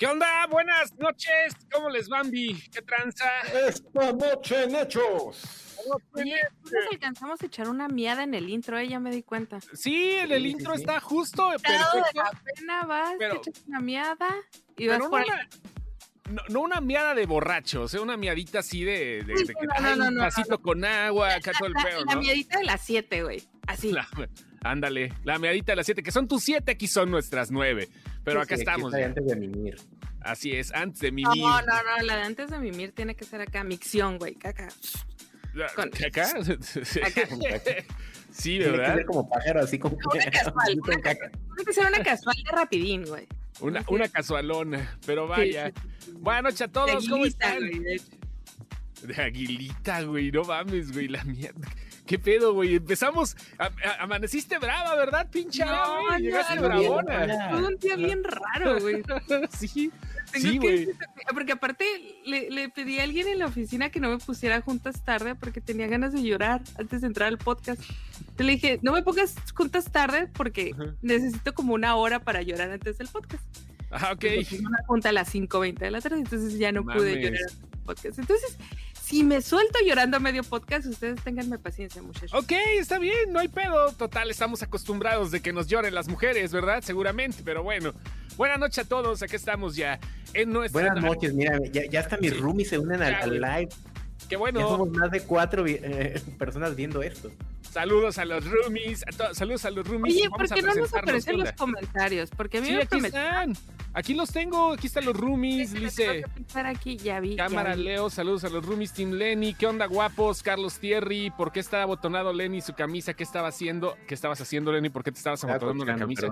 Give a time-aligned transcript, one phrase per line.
[0.00, 0.46] ¿Qué onda?
[0.50, 1.54] Buenas noches.
[1.70, 2.54] ¿Cómo les va, Bambi?
[2.72, 3.26] ¿Qué tranza?
[3.68, 5.76] Esta noche en Hechos.
[6.14, 9.58] Oye, nos alcanzamos a echar una miada en el intro, eh, ya me di cuenta.
[9.74, 10.80] Sí, en el Sí, intro sí.
[10.80, 11.98] está justo, de perfecto.
[12.14, 14.28] la pena vas, Pero- te echas una miada
[14.78, 15.48] y vas no por una,
[16.30, 18.00] no, no una miada de borrachos, ¿eh?
[18.00, 21.52] una miadita así de, de, de que no, no, un no, vasito con agua, acá
[21.58, 22.20] todo el la, pedo, la ¿no?
[22.22, 23.42] miadita de las 7, güey.
[23.66, 23.92] Así.
[23.92, 24.08] La-
[24.62, 27.88] ándale, la meadita de las siete, que son tus siete, aquí son nuestras nueve.
[28.24, 28.94] Pero acá Sí, aquí estamos.
[28.94, 29.76] antes de mimir.
[30.20, 31.42] Así es, antes de No, mimir.
[31.42, 34.68] no, no, la de antes de mimir tiene que ser acá, micción, güey, caca.
[35.74, 35.90] con-.
[36.06, 36.28] Acá.
[38.32, 38.94] Sí, Tiene que ¿verdad?
[38.96, 41.30] ser como pájaro, así como Una casual, una caca.
[41.30, 43.26] Tiene que ser una casual de rapidín, güey.
[43.60, 45.66] Una, una casualona, pero vaya.
[45.68, 46.12] Sí, sí, sí.
[46.20, 47.58] Buenas noches a De todos, ¿cómo aguilita, están?
[47.68, 48.00] güey, de.
[49.14, 51.68] De aguilita, güey, no mames, güey, la mierda.
[52.06, 52.74] ¿Qué pedo, güey?
[52.76, 56.22] Empezamos, a- a- amaneciste brava, ¿verdad, pinche No, güey?
[56.22, 57.48] Llegaste no, bravona.
[57.50, 59.02] Fue un día bien raro, güey.
[59.58, 59.90] Sí,
[60.32, 60.78] Tengo sí, güey.
[60.86, 61.84] decirte, Porque aparte
[62.24, 65.60] le, le pedí a alguien en la oficina que no me pusiera juntas tarde porque
[65.60, 67.80] tenía ganas de llorar antes de entrar al podcast.
[68.20, 70.94] Entonces le dije, no me pongas juntas tarde porque Ajá.
[71.02, 73.42] necesito como una hora para llorar antes del podcast.
[73.92, 74.24] Ah, ok.
[74.64, 77.24] Una junta a las 5.20 de la tarde, entonces ya no pude Mames.
[77.24, 78.18] llorar antes del podcast.
[78.20, 78.56] Entonces,
[79.10, 82.32] si me suelto llorando a medio podcast, ustedes tenganme paciencia, muchachos.
[82.32, 83.90] Ok, está bien, no hay pedo.
[83.94, 86.80] Total, estamos acostumbrados de que nos lloren las mujeres, ¿verdad?
[86.82, 87.92] Seguramente, pero bueno.
[88.36, 89.98] Buenas noches a todos, aquí estamos ya
[90.32, 90.80] en nuestra...
[90.80, 92.38] Buenas noches, mira, ya, ya hasta mis Sí.
[92.38, 93.68] roomies se unen al, live.
[94.30, 94.60] Qué Ya bueno.
[94.60, 97.32] somos más de cuatro eh, personas viendo esto.
[97.68, 99.04] Saludos a los roomies.
[99.06, 100.14] a saludos a los roomies.
[100.14, 102.30] Oye, ¿por qué no nos aparecen ¿qué los comentarios?
[102.30, 103.74] Porque a mí Sí, me aquí prometieron están.
[103.92, 104.72] Aquí los tengo.
[104.72, 105.72] Aquí están los roomies.
[105.72, 106.24] me Dice
[106.64, 107.34] aquí, ya vi.
[107.34, 107.82] ya Cámara vi.
[107.82, 108.08] Leo.
[108.08, 109.54] Saludos a los roomies Team Lenny.
[109.54, 110.44] ¿Qué onda, guapos?
[110.44, 111.32] Carlos Thierry.
[111.36, 113.14] ¿Por qué estaba abotonado Lenny su camisa?
[113.14, 113.96] ¿Qué estaba haciendo?
[114.06, 114.90] ¿Qué estabas haciendo, Lenny?
[114.90, 116.28] ¿Por qué te estabas Estaba abotonando la camisa?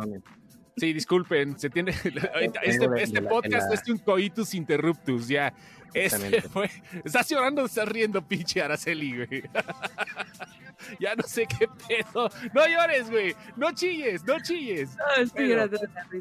[0.78, 1.58] Sí, disculpen.
[1.58, 1.90] Se tiene.
[2.62, 5.28] este, este podcast es un coitus interruptus.
[5.28, 5.52] Ya.
[5.94, 6.70] Este fue.
[7.04, 9.42] Estás llorando, o estás riendo, pinche Araceli, güey.
[11.00, 12.28] ya no sé qué pedo.
[12.52, 13.34] No llores, güey.
[13.56, 14.90] No chilles, no chilles.
[14.96, 15.78] No, estoy llorando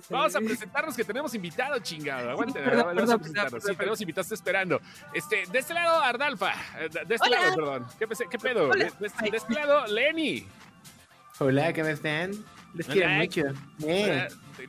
[0.10, 2.30] Vamos a presentarnos que tenemos invitado, chingado.
[2.32, 3.64] Aguante, perdón, vamos a presentarnos.
[3.64, 4.82] Sí, tenemos invitados, estoy esperando.
[5.14, 6.54] Este, de este lado, Ardalfa.
[6.80, 7.42] Eh, De este Hola.
[7.42, 7.86] lado, perdón.
[8.00, 8.70] ¿Qué, qué pedo?
[8.70, 10.48] De, de- de este lado, Lenny.
[11.40, 12.32] Hola, ¿cómo están?
[12.74, 13.44] Les quiero mucho.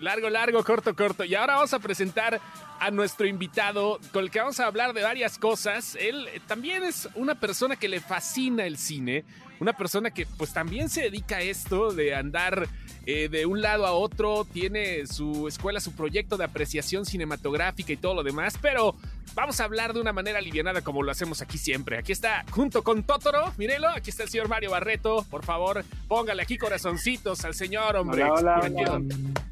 [0.01, 1.25] Largo, largo, corto, corto.
[1.25, 2.41] Y ahora vamos a presentar
[2.79, 5.97] a nuestro invitado con el que vamos a hablar de varias cosas.
[6.01, 9.25] Él eh, también es una persona que le fascina el cine,
[9.61, 12.69] una persona que pues también se dedica a esto de andar
[13.07, 17.97] eh, de un lado a otro, tiene su escuela, su proyecto de apreciación cinematográfica y
[17.97, 18.95] todo lo demás, pero
[19.35, 21.99] vamos a hablar de una manera alivianada como lo hacemos aquí siempre.
[21.99, 26.43] Aquí está junto con Totoro, mírelo, aquí está el señor Mario Barreto, por favor, póngale
[26.43, 28.25] aquí corazoncitos al señor, hombre.
[28.25, 29.01] Hola, hola, hola.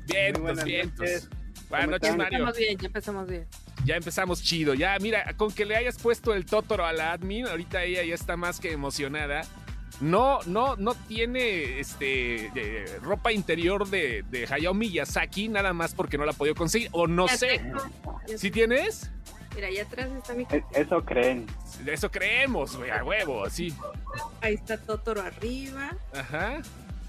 [0.06, 0.98] Vientos, buenas vientos.
[1.00, 1.28] noches.
[1.69, 2.16] Buenas ¿Cómo noches?
[2.16, 2.38] Mario.
[2.38, 3.47] Empezamos bien, ya empezamos bien.
[3.84, 4.75] Ya empezamos chido.
[4.75, 8.14] Ya, mira, con que le hayas puesto el Totoro a la admin, ahorita ella ya
[8.14, 9.43] está más que emocionada.
[10.00, 16.19] No, no, no tiene este eh, ropa interior de, de Hayao Miyazaki, nada más porque
[16.19, 16.88] no la ha podido conseguir.
[16.93, 17.47] O no Ya sé.
[17.58, 17.78] tengo,
[18.28, 19.10] ya ¿Sí tienes?
[19.56, 20.47] Mira, allá atrás está mi.
[20.50, 21.47] E- Eso creen.
[21.87, 23.75] Eso creemos, güey, a huevo, sí.
[24.43, 25.97] Ahí está Totoro arriba.
[26.12, 26.61] Ajá.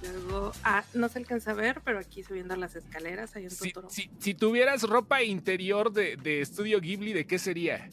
[0.01, 3.71] Luego, ah, no se alcanza a ver, pero aquí subiendo las escaleras hay un Si,
[3.71, 3.89] Totoro.
[3.89, 7.89] si- si tuvieras ropa interior de, de Estudio Ghibli, ¿de qué sería?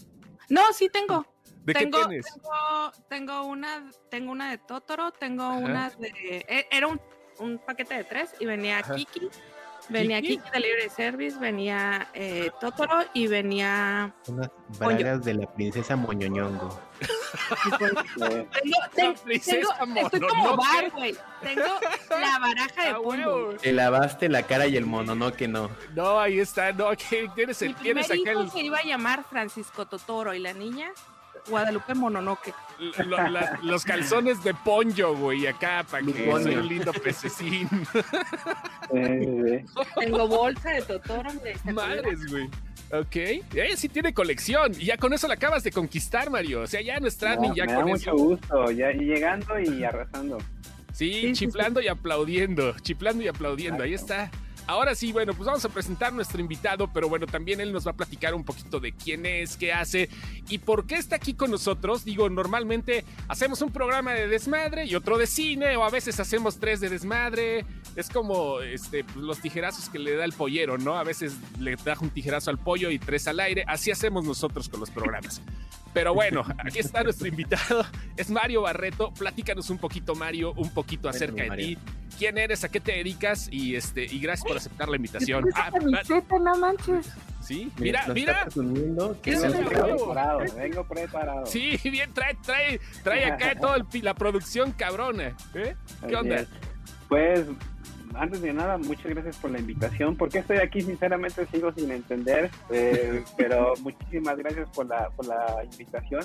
[0.49, 1.27] No, sí tengo.
[1.65, 2.27] ¿De tengo, qué tienes?
[2.27, 6.45] Tengo, tengo una, tengo una de Totoro, tengo una de.
[6.49, 7.01] e- Era un,
[7.39, 8.95] un paquete de tres y venía Ajá.
[8.95, 9.29] Kiki.
[9.89, 10.39] Venía ¿Kiki?
[10.39, 14.15] Kiki Delivery Service, venía eh, Totoro y venía.
[14.29, 16.81] unas bragas de la princesa Moñoñongo.
[17.01, 17.07] Eh,
[17.79, 18.01] Tengo,
[18.81, 21.15] La tengo, princesa tengo- estoy como bar, güey.
[21.43, 21.63] Tengo
[22.11, 23.55] la baraja de Ah, polvo.
[23.61, 25.71] Te lavaste la cara y el mono, no que no.
[25.95, 26.73] No, ahí está.
[26.73, 28.51] No, que tienes, Mi el, primer tienes hijo aquel.
[28.51, 30.91] se iba a llamar Francisco Totoro y la niña
[31.49, 32.53] Guadalupe Mononoke.
[33.07, 36.43] lo- la- los calzones de ponyo, güey, acá, para que ponyo.
[36.43, 37.69] soy un lindo pececín.
[38.95, 39.65] eh,
[39.99, 41.31] Tengo bolsa de Totoro.
[41.73, 42.49] Madres, güey.
[42.93, 43.17] Ok.
[43.55, 44.73] Ella sí tiene colección.
[44.79, 46.63] Y ya con eso la acabas de conquistar, Mario.
[46.63, 48.17] O sea, ya no está no, ni ya me da con mucho eso.
[48.17, 48.71] gusto.
[48.71, 50.39] Ya y llegando y arrasando.
[50.93, 52.75] Sí, Sí, sí, chiflando y aplaudiendo.
[52.81, 53.83] Chiflando y aplaudiendo.
[53.83, 54.31] Ahí está.
[54.67, 57.87] Ahora sí, bueno, pues vamos a presentar a nuestro invitado, pero bueno, también él nos
[57.87, 60.09] va a platicar un poquito de quién es, qué hace
[60.49, 62.05] y por qué está aquí con nosotros.
[62.05, 66.59] Digo, normalmente hacemos un programa de desmadre y otro de cine, o a veces hacemos
[66.59, 67.67] tres de desmadre.
[67.95, 70.97] Es como este, pues, los tijerazos que le da el pollero, ¿no?
[70.97, 73.65] A veces le da un tijerazo al pollo y tres al aire.
[73.67, 75.43] Así hacemos nosotros con los programas.
[75.95, 77.85] Pero bueno, aquí está nuestro invitado,
[78.17, 79.15] es Mario Barreto.
[79.15, 81.67] Platícanos un poquito, Mario, un poquito acerca de Mario.
[81.67, 81.79] ti.
[82.19, 82.65] ¿Quién eres?
[82.65, 83.49] ¿A qué te dedicas?
[83.51, 85.45] Y este y gracias por aceptar la invitación.
[85.55, 87.13] Ah, camiseta, no manches.
[87.41, 88.49] Sí, mira, mira.
[88.57, 89.15] nuevo.
[89.15, 91.47] preparado, vengo preparado.
[91.47, 95.37] Sí, bien, trae, trae, trae acá toda la producción cabrona.
[95.55, 95.77] ¿eh?
[96.09, 96.37] ¿Qué onda?
[96.37, 96.49] es.
[97.09, 97.47] Pues,
[98.17, 100.17] antes de nada, muchas gracias por la invitación.
[100.17, 100.81] ¿Por qué estoy aquí?
[100.81, 106.23] Sinceramente sigo sin entender, eh, pero muchísimas gracias por la, por la invitación.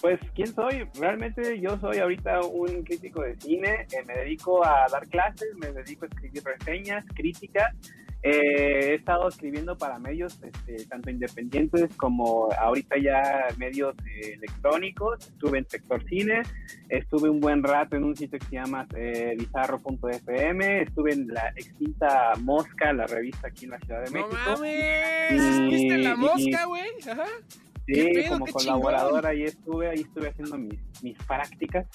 [0.00, 0.88] Pues, ¿quién soy?
[0.98, 5.72] Realmente yo soy ahorita un crítico de cine, eh, me dedico a dar clases, me
[5.72, 7.74] dedico a escribir reseñas, críticas.
[8.22, 15.26] Eh, he estado escribiendo para medios este, tanto independientes como ahorita ya medios eh, electrónicos.
[15.28, 16.42] Estuve en sector cine,
[16.90, 21.48] estuve un buen rato en un sitio que se llama eh, bizarro.fm, estuve en la
[21.56, 24.36] extinta Mosca, la revista aquí en la Ciudad de No México.
[24.46, 25.42] mames.
[25.42, 26.82] Y- ¿Viste la mosca, güey?
[27.10, 27.24] Ajá.
[27.90, 28.32] Sí, ¿Qué pedo?
[28.34, 31.86] como Qué colaborador ahí estuve, ahí estuve haciendo mis, mis prácticas.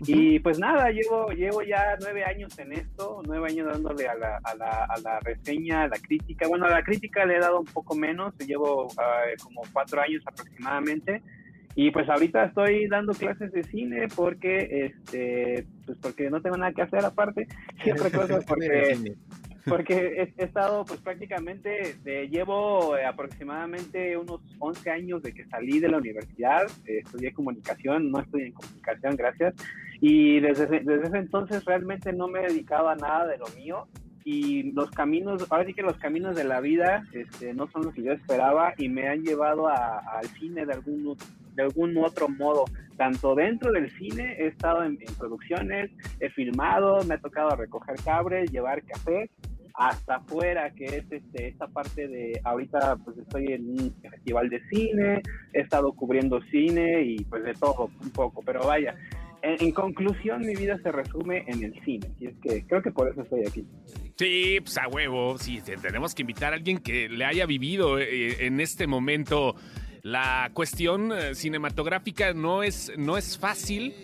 [0.00, 4.40] Y pues nada, llevo, llevo ya nueve años en esto, nueve años dándole a la,
[4.42, 6.48] a, la, a la reseña, a la crítica.
[6.48, 10.22] Bueno, a la crítica le he dado un poco menos, llevo ah, como cuatro años
[10.26, 11.22] aproximadamente.
[11.74, 16.72] Y pues ahorita estoy dando clases de cine porque, este, pues porque no tengo nada
[16.72, 17.46] que hacer aparte.
[17.84, 19.14] Y otra cosa porque
[19.66, 25.44] porque he, he estado pues prácticamente, de- llevo eh, aproximadamente unos 11 años de que
[25.46, 29.54] salí de la universidad, eh, estudié comunicación, no estudié en comunicación, gracias,
[30.00, 33.86] y desde, desde ese entonces realmente no me he dedicado a nada de lo mío.
[34.24, 37.92] Y los caminos, ahora sí que los caminos de la vida este, no son los
[37.94, 41.16] que yo esperaba y me han llevado al cine de algún,
[41.56, 42.64] de algún otro modo,
[42.96, 47.96] tanto dentro del cine, he estado en, en producciones, he filmado, me ha tocado recoger
[48.04, 49.28] cables, llevar café,
[49.74, 54.60] hasta afuera, que es este, esta parte de, ahorita pues estoy en un festival de
[54.70, 55.22] cine,
[55.52, 58.94] he estado cubriendo cine y pues de todo un poco, pero vaya,
[59.42, 62.90] en, en conclusión mi vida se resume en el cine, y es que creo que
[62.92, 63.66] por eso estoy aquí.
[64.16, 65.36] Sí, pues a huevo.
[65.38, 69.56] Sí, te- tenemos que invitar a alguien que le haya vivido eh, en este momento.
[70.02, 73.94] La cuestión eh, cinematográfica no es, no es fácil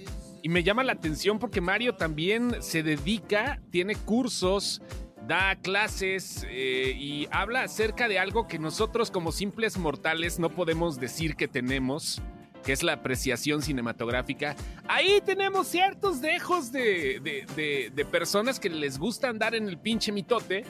[0.42, 4.80] y me llama la atención porque Mario también se dedica, tiene cursos,
[5.28, 10.98] da clases eh, y habla acerca de algo que nosotros como simples mortales no podemos
[10.98, 12.20] decir que tenemos,
[12.64, 14.56] que es la apreciación cinematográfica.
[14.88, 19.76] Ahí tenemos ciertos dejos de, de- de- de personas que les gusta andar en el
[19.78, 20.64] pinche mitote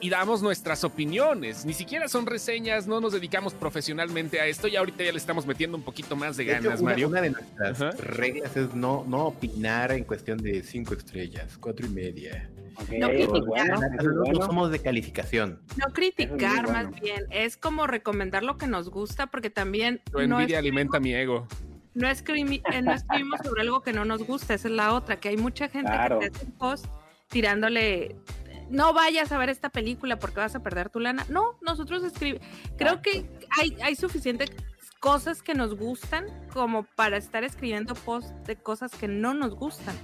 [0.00, 1.64] y damos nuestras opiniones.
[1.64, 5.44] Ni siquiera son reseñas, no nos dedicamos profesionalmente a esto y ahorita ya le estamos
[5.46, 7.08] metiendo un poquito más de De hecho, ganas, una, Mario.
[7.08, 7.90] una de nuestras Ajá.
[7.98, 12.48] reglas es no, no opinar en cuestión de cinco estrellas, cuatro y media.
[12.98, 13.42] No criticar.
[13.44, 13.80] bueno,
[14.24, 14.46] bueno.
[14.46, 15.60] somos de calificación.
[15.76, 16.72] No criticar bueno.
[16.72, 20.60] más bien, es como recomendar lo que nos gusta porque también Tu no, envidia es-
[20.60, 21.46] alimenta mi ego.
[21.94, 25.20] no, escribi- eh, no escribimos sobre algo que no nos gusta, esa es la otra,
[25.20, 26.18] que hay mucha gente Claro.
[26.18, 26.86] que te hace un post
[27.28, 28.16] tirándole,
[28.70, 31.24] no vayas a ver esta película porque vas a perder tu lana.
[31.28, 32.46] No, nosotros escribimos,
[32.76, 33.26] creo que
[33.60, 34.50] hay, hay suficientes
[35.00, 39.94] cosas que nos gustan como para estar escribiendo posts de cosas que no nos gustan.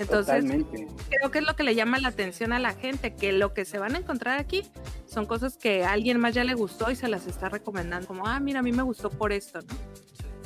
[0.00, 0.86] Entonces, Totalmente.
[1.10, 3.64] creo que es lo que le llama la atención a la gente, que lo que
[3.66, 4.62] se van a encontrar aquí
[5.06, 8.26] son cosas que a alguien más ya le gustó y se las está recomendando, como,
[8.26, 9.74] ah, mira, a mí me gustó por esto, ¿no?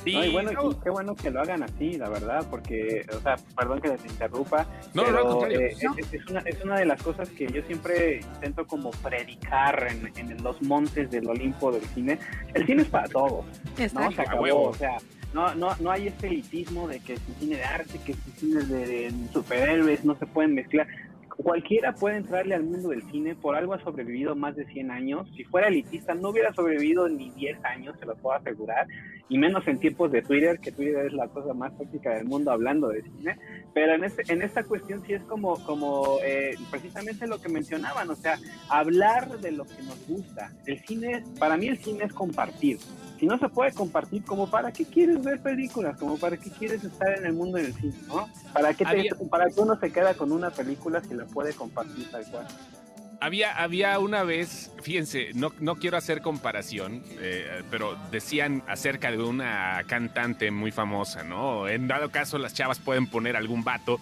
[0.05, 3.19] No, y bueno, no, y qué bueno que lo hagan así, la verdad, porque, o
[3.21, 6.85] sea, perdón que les interrumpa, No, no, pero eh, es, es una, es una de
[6.85, 11.81] las cosas que yo siempre intento como predicar en, en los montes del Olimpo del
[11.95, 12.19] cine.
[12.53, 13.45] El cine es para todos,
[13.79, 14.11] Está ¿no?
[14.11, 14.63] Se A acabó, huevo.
[14.69, 14.97] o sea,
[15.35, 18.63] no, no, no hay este elitismo de que un cine de arte, que un cine
[18.63, 20.87] de, superhéroes, no se pueden mezclar.
[21.27, 25.27] Cualquiera puede entrarle al mundo del cine, por algo ha sobrevivido más de 100 años.
[25.35, 28.87] Si fuera elitista, no hubiera sobrevivido ni 10 años, se lo puedo asegurar,
[29.27, 32.51] y menos en tiempos de Twitter, que Twitter es la cosa más práctica del mundo
[32.51, 33.37] hablando de cine.
[33.73, 38.09] Pero en, este, en esta cuestión sí es como, como eh, precisamente lo que mencionaban,
[38.09, 38.39] o sea,
[38.69, 40.53] hablar de lo que nos gusta.
[40.65, 42.77] El cine, para mí el cine es compartir.
[43.19, 46.83] Si no se puede compartir, como para qué quieres ver películas, como para qué quieres
[46.83, 48.27] estar en el mundo del cine, ¿no?
[48.53, 51.53] ¿Para qué, te- Había- para qué uno se queda con una película si la puede
[51.53, 52.47] compartir tal cual?
[53.21, 59.17] Había, había una vez, fíjense, no, no quiero hacer comparación, eh, pero decían acerca de
[59.23, 61.69] una cantante muy famosa, ¿no?
[61.69, 63.99] En dado caso, las chavas pueden poner algún vato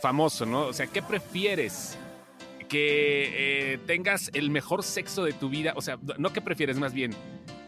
[0.00, 0.66] famoso, ¿no?
[0.66, 1.98] O sea, ¿qué prefieres?
[2.68, 6.92] Que eh, tengas el mejor sexo de tu vida, o sea, no que prefieres más
[6.94, 7.12] bien,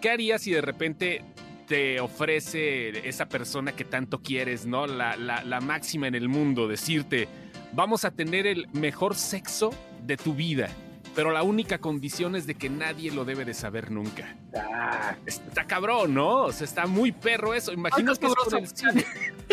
[0.00, 1.22] ¿qué harías si de repente
[1.66, 4.86] te ofrece esa persona que tanto quieres, ¿no?
[4.86, 7.28] La, la- la máxima en el mundo, decirte,
[7.72, 9.70] vamos a tener el mejor sexo
[10.02, 10.68] de tu vida,
[11.16, 14.36] pero la única condición es de que nadie lo debe de saber nunca.
[14.54, 16.42] Ah, Está cabrón, ¿no?
[16.44, 17.72] O sea, está muy perro eso.
[17.72, 19.04] Imagínate que es por el cine.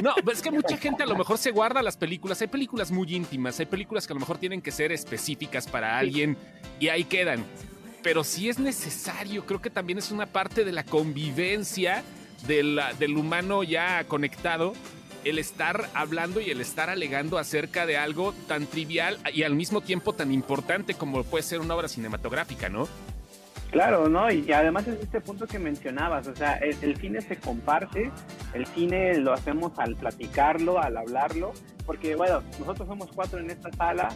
[0.04, 2.40] No, es que mucha gente a lo mejor se guarda las películas.
[2.42, 5.98] Hay películas muy íntimas, hay películas que a lo mejor tienen que ser específicas para
[5.98, 6.38] alguien
[6.80, 7.44] y ahí quedan.
[8.04, 12.04] Pero sí es necesario, creo que también es una parte de la convivencia
[12.46, 14.74] del, del humano ya conectado,
[15.24, 19.82] el estar hablando y el estar alegando acerca de algo tan trivial y al mismo
[19.82, 22.88] tiempo tan importante como puede ser una obra cinematográfica, ¿no?
[23.72, 24.32] Claro, ¿no?
[24.32, 28.12] Y además es este punto que mencionabas, o sea, el, el, cine se comparte,
[28.54, 33.72] el cine lo hacemos al platicarlo, al hablarlo, porque bueno, nosotros somos cuatro en esta
[33.72, 34.10] sala,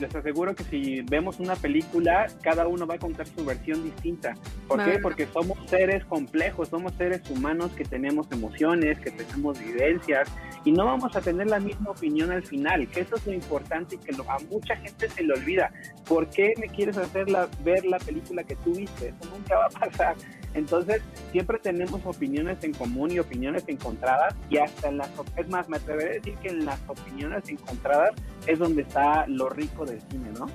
[0.00, 4.34] les aseguro que si vemos una película, cada uno va a contar su versión distinta.
[4.68, 4.98] ¿Por qué?
[4.98, 10.28] Porque somos seres complejos, somos seres humanos que tenemos emociones, que tenemos vivencias
[10.64, 13.96] y no vamos a tener la misma opinión al final, que eso es lo importante
[13.96, 15.70] y que lo, a mucha gente se le olvida.
[16.06, 19.08] ¿Por qué me quieres hacer la, ver la película que tú viste?
[19.08, 20.16] Eso nunca va a pasar.
[20.54, 25.68] Entonces, siempre tenemos opiniones en común y opiniones encontradas y hasta en las, es más,
[25.68, 28.12] me atreveré a decir que en las opiniones encontradas
[28.46, 30.46] es donde está lo rico del cine, ¿no?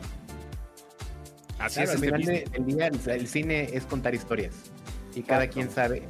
[1.59, 4.71] Así es, al final del día el cine es contar historias
[5.13, 6.03] y cada quien sabe,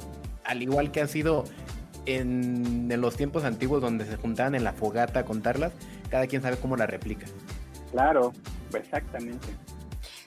[0.44, 1.44] al igual que ha sido
[2.06, 5.72] en, en, los tiempos antiguos donde se juntaban en la fogata a contarlas,
[6.08, 7.26] cada quien sabe cómo la replica.
[7.90, 8.32] Claro,
[8.72, 9.48] exactamente.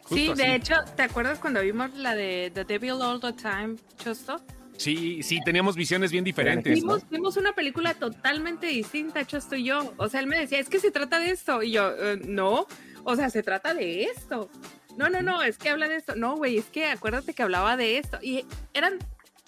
[0.04, 3.76] Justo sí, de hecho, ¿te acuerdas cuando vimos la de The Devil All the Time,
[3.98, 4.42] Chosto?
[4.78, 6.74] Sí, sí, teníamos visiones bien diferentes.
[6.74, 7.10] Vimos, ¿no?
[7.10, 9.94] vimos una película totalmente distinta, Chosto y yo.
[9.98, 11.64] O sea, él me decía, es que se trata de esto.
[11.64, 12.68] Y yo, uh, no,
[13.04, 14.50] o sea, se trata de esto.
[14.98, 16.16] No, no, no, es que habla de esto.
[16.16, 18.20] No, güey, es que acuérdate que hablaba de esto.
[18.22, 18.98] Y eran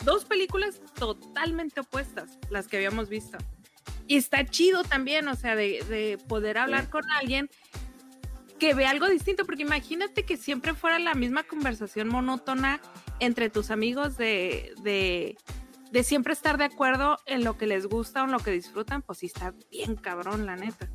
[0.04, 3.38] dos películas totalmente opuestas las que habíamos visto.
[4.08, 6.92] Y está chido también, o sea, de, de poder hablar sí.
[6.92, 7.50] con alguien
[8.60, 12.80] que ve algo distinto, porque imagínate que siempre fuera la misma conversación monótona
[13.20, 15.38] entre tus amigos de, de,
[15.92, 19.02] de, siempre estar de acuerdo en lo que les gusta o en lo que disfrutan,
[19.02, 20.90] pues sí está bien cabrón, la neta.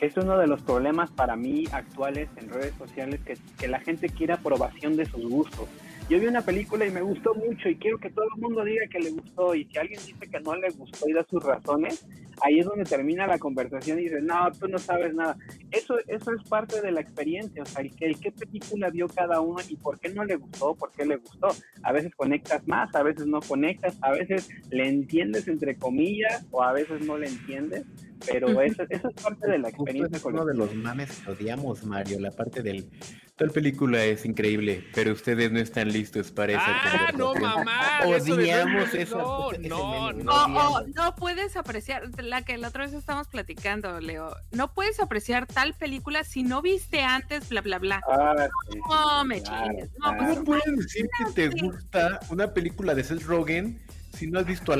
[0.00, 4.08] Es uno de los problemas para mí actuales en redes sociales, que, que la gente
[4.08, 5.68] quiere aprobación de sus gustos.
[6.08, 8.86] Yo vi una película y me gustó mucho y quiero que todo el mundo diga
[8.90, 12.06] que le gustó y si alguien dice que no le gustó y da sus razones,
[12.42, 15.36] ahí es donde termina la conversación y dices, no, tú no sabes nada.
[15.70, 19.42] Eso, eso es parte de la experiencia, o sea, el, el qué película vio cada
[19.42, 21.48] uno y por qué no le gustó, por qué le gustó.
[21.82, 26.62] A veces conectas más, a veces no conectas, a veces le entiendes entre comillas o
[26.62, 27.84] a veces no le entiendes
[28.26, 30.16] pero eso, eso, es parte de la experiencia.
[30.16, 32.90] Es uno de los mames que odiamos, Mario, la parte del...
[33.36, 38.00] Tal película es increíble, pero ustedes no están listos para esa Ah, no, mamá.
[38.04, 39.52] Odiamos eso.
[39.60, 40.32] No, no, no.
[40.32, 45.46] Oh, no puedes apreciar, la que la otra vez estamos platicando, Leo, no puedes apreciar
[45.46, 48.02] tal película si no viste antes, bla, bla, bla.
[48.08, 49.90] Ah, sí, no, me claro, chingues.
[49.98, 50.24] No, claro.
[50.26, 53.80] pues, puedes decir que te gusta una película de Seth Rogen
[54.12, 54.72] si no has visto.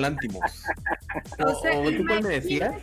[1.39, 2.75] O, sea, ¿O tú cuál me decías?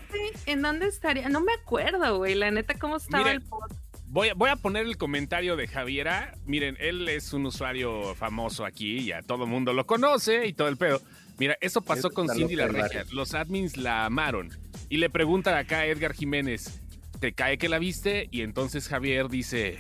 [0.46, 1.30] ¿En dónde estaría?
[1.30, 3.74] No me acuerdo, güey, la neta, cómo estaba el post.
[4.08, 6.34] Voy a, voy a, poner el comentario de Javiera.
[6.46, 10.70] Miren, él es un usuario famoso aquí, ya todo el mundo lo conoce y todo
[10.70, 11.02] el pedo.
[11.38, 13.06] Mira, eso pasó con Cindy la Regia.
[13.12, 14.50] Los admins la amaron.
[14.90, 16.82] Y le preguntan acá a Edgar Jiménez,
[17.20, 18.30] ¿te cae que la viste?
[18.32, 19.80] Y entonces Javier dice,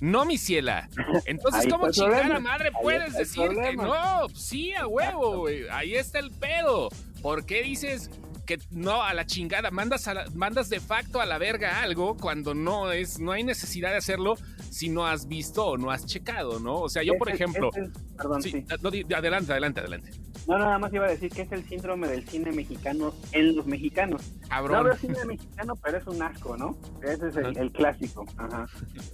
[0.00, 0.88] no, mi ciela.
[1.26, 4.28] Entonces, ¿cómo chingada madre puedes decir que no?
[4.34, 5.68] Sí, a huevo, güey.
[5.70, 6.88] Ahí está el pedo.
[7.22, 8.10] ¿Por qué dices
[8.44, 9.70] que no a la chingada?
[9.70, 13.44] Mandas, a la, mandas de facto a la verga algo cuando no es, no hay
[13.44, 14.36] necesidad de hacerlo
[14.70, 16.80] si no has visto o no has checado, ¿no?
[16.80, 17.70] O sea, yo, por ejemplo.
[17.74, 18.64] El, perdón, sí, sí.
[18.82, 20.10] No, adelante, adelante, adelante.
[20.46, 23.66] No, nada más iba a decir que es el síndrome del cine mexicano en los
[23.66, 24.22] mexicanos.
[24.48, 24.78] Cabrón.
[24.78, 26.76] No veo cine mexicano, pero es un asco, ¿no?
[27.02, 28.26] Ese es el, el, clásico.
[28.36, 28.66] Ajá.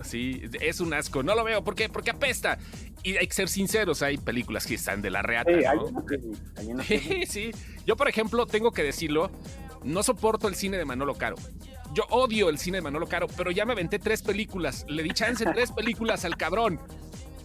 [0.03, 1.23] Sí, es un asco.
[1.23, 1.63] No lo veo.
[1.63, 1.89] ¿Por qué?
[1.89, 2.59] Porque apesta.
[3.03, 5.51] Y hay que ser sinceros, hay películas que están de la reata.
[5.53, 5.71] Sí, ¿no?
[5.71, 7.27] hay una que sí, hay una que sí.
[7.27, 7.51] sí.
[7.87, 9.31] Yo, por ejemplo, tengo que decirlo,
[9.83, 11.37] no soporto el cine de Manolo Caro.
[11.93, 14.85] Yo odio el cine de Manolo Caro, pero ya me aventé tres películas.
[14.89, 16.81] Le di chance tres películas al cabrón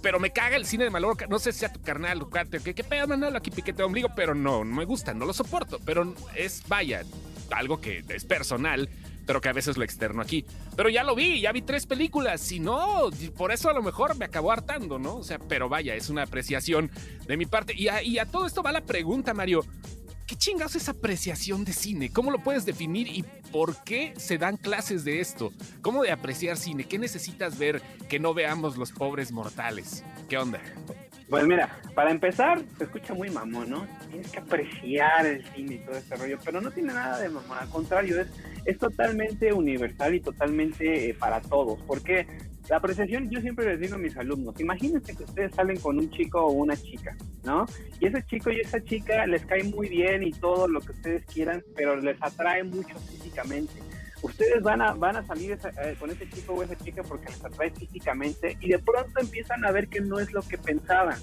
[0.05, 1.17] pero me caga el cine de Manolo.
[1.27, 2.27] No sé si sea tu carnal,
[2.63, 5.33] que qué pedo, Manolo, aquí piquete de ombligo, pero no, no me gusta, no lo
[5.33, 5.79] soporto.
[5.83, 7.01] Pero es, vaya,
[7.49, 8.87] algo que es personal,
[9.25, 10.45] pero que a veces lo externo aquí.
[10.75, 14.15] Pero ya lo vi, ya vi tres películas, y no, por eso a lo mejor
[14.15, 15.15] me acabó hartando, ¿no?
[15.15, 16.91] O sea, pero vaya, es una apreciación
[17.25, 17.73] de mi parte.
[17.73, 17.87] Y
[18.19, 19.65] a todo esto va la pregunta, Mario.
[20.27, 22.09] ¿Qué chingados es apreciación de cine?
[22.11, 25.51] ¿Cómo lo puedes definir y por qué se dan clases de esto?
[25.81, 26.85] ¿Cómo de apreciar cine?
[26.85, 27.79] ¿Qué necesitas ver
[28.09, 30.03] que no veamos los pobres mortales?
[30.27, 30.59] ¿Qué onda?
[31.29, 33.87] Pues mira, para empezar, se escucha muy mamón, ¿no?
[34.09, 37.59] Tienes que apreciar el cine y todo ese rollo, pero no tiene nada de mamón,
[37.59, 38.27] al contrario, es,
[38.65, 41.79] es totalmente universal y totalmente eh, para todos.
[41.83, 42.27] ¿Por qué?
[42.69, 46.09] La apreciación, yo siempre les digo a mis alumnos, imagínense que ustedes salen con un
[46.09, 47.65] chico o una chica, ¿no?
[47.99, 51.25] Y ese chico y esa chica les cae muy bien y todo lo que ustedes
[51.25, 53.73] quieran, pero les atrae mucho físicamente.
[54.23, 57.45] ustedes van a, van a salir eh, con ese chico o esa chica porque les
[57.45, 61.19] atrae físicamente y de pronto empiezan a ver que no es lo que pensaban.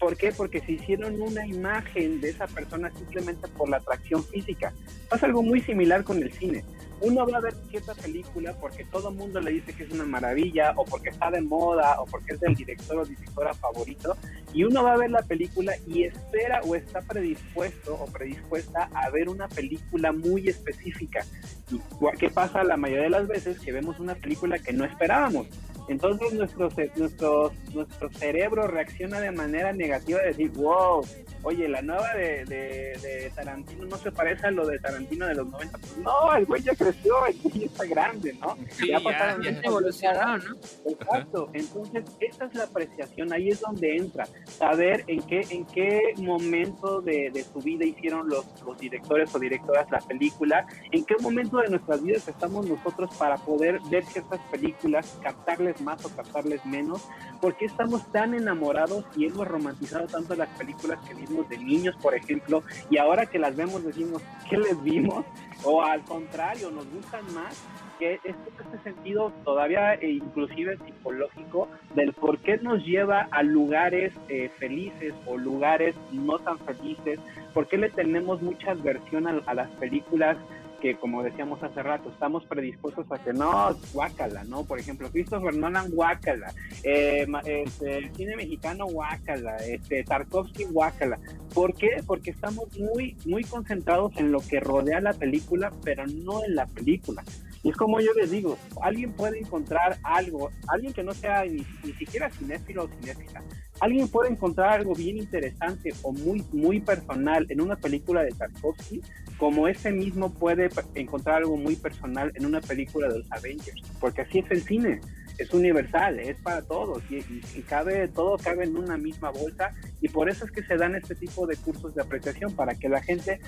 [0.00, 0.32] ¿Por qué?
[0.32, 4.72] Porque se hicieron una imagen de esa persona simplemente por la atracción física.
[5.10, 6.64] Pasa algo muy similar con el cine
[7.00, 10.04] uno va a ver cierta película porque todo el mundo le dice que es una
[10.04, 14.16] maravilla o porque está de moda o porque es del director o directora favorito
[14.52, 19.10] y uno va a ver la película y espera o está predispuesto o predispuesta a
[19.10, 21.24] ver una película muy específica.
[21.70, 21.80] ¿Y
[22.18, 25.46] qué pasa la mayoría de las veces que vemos una película que no esperábamos?
[25.88, 31.02] Entonces nuestro, nuestro, nuestro cerebro reacciona de manera negativa de decir, wow,
[31.42, 35.48] oye, la nueva de, de, Tarantino no se parece a lo de Tarantino de los
[35.48, 35.78] 90.
[35.78, 38.56] Pues no, el güey ya creció, el güey ya está grande, ¿no?
[38.70, 40.90] Sí, ya, pasaron ya, evolucionaron, ¿no?
[40.90, 41.50] Exacto.
[41.54, 44.26] Entonces, esta es la apreciación, ahí es donde entra.
[44.44, 49.38] Saber en qué, en qué momento de, de su vida hicieron los, los directores o
[49.38, 54.40] directoras la película, en qué momento de nuestras vidas estamos nosotros para poder ver ciertas
[54.50, 57.06] películas, captarles más o captarles menos,
[57.40, 62.14] porque estamos tan enamorados y hemos romantizado tanto las películas que vimos de niños, por
[62.14, 65.24] ejemplo, y ahora que las vemos decimos, ¿qué les vimos?
[65.64, 67.62] O al contrario, nos gustan más
[67.98, 74.12] que este, este sentido todavía e inclusive psicológico del por qué nos lleva a lugares
[74.28, 77.18] eh, felices o lugares no tan felices,
[77.52, 80.36] por qué le tenemos mucha aversión a las películas
[80.80, 84.64] que como decíamos hace rato, estamos predispuestos a que no, guácala, ¿no?
[84.64, 86.52] Por ejemplo, Christopher Nolan, guácala,
[86.84, 91.18] eh, este, el cine mexicano, guácala, este, Tarkovsky, guácala.
[91.54, 92.02] ¿Por qué?
[92.06, 96.66] Porque estamos muy, muy concentrados en lo que rodea la película, pero no en la
[96.66, 97.24] película.
[97.62, 101.66] Y es como yo les digo, alguien puede encontrar algo, alguien que no sea ni,
[101.82, 103.42] ni siquiera cinéfilo o cinéfila,
[103.80, 109.02] alguien puede encontrar algo bien interesante o muy, muy personal en una película de Tarkovsky,
[109.38, 114.22] como ese mismo puede encontrar algo muy personal en una película de los Avengers, porque
[114.22, 115.00] así es el cine
[115.38, 117.22] es universal, es para todos y,
[117.62, 121.14] cabe, todo cabe en una misma bolsa y por eso es que se dan este
[121.14, 123.40] tipo de cursos de apreciación para que la gente,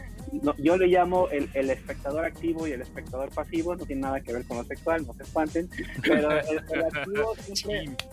[0.59, 4.45] yo le llamo el, espectador activo y el espectador pasivo, no tiene nada que ver
[4.45, 5.69] con lo sexual, no se espanten,
[6.03, 6.59] pero el,
[6.95, 7.35] activo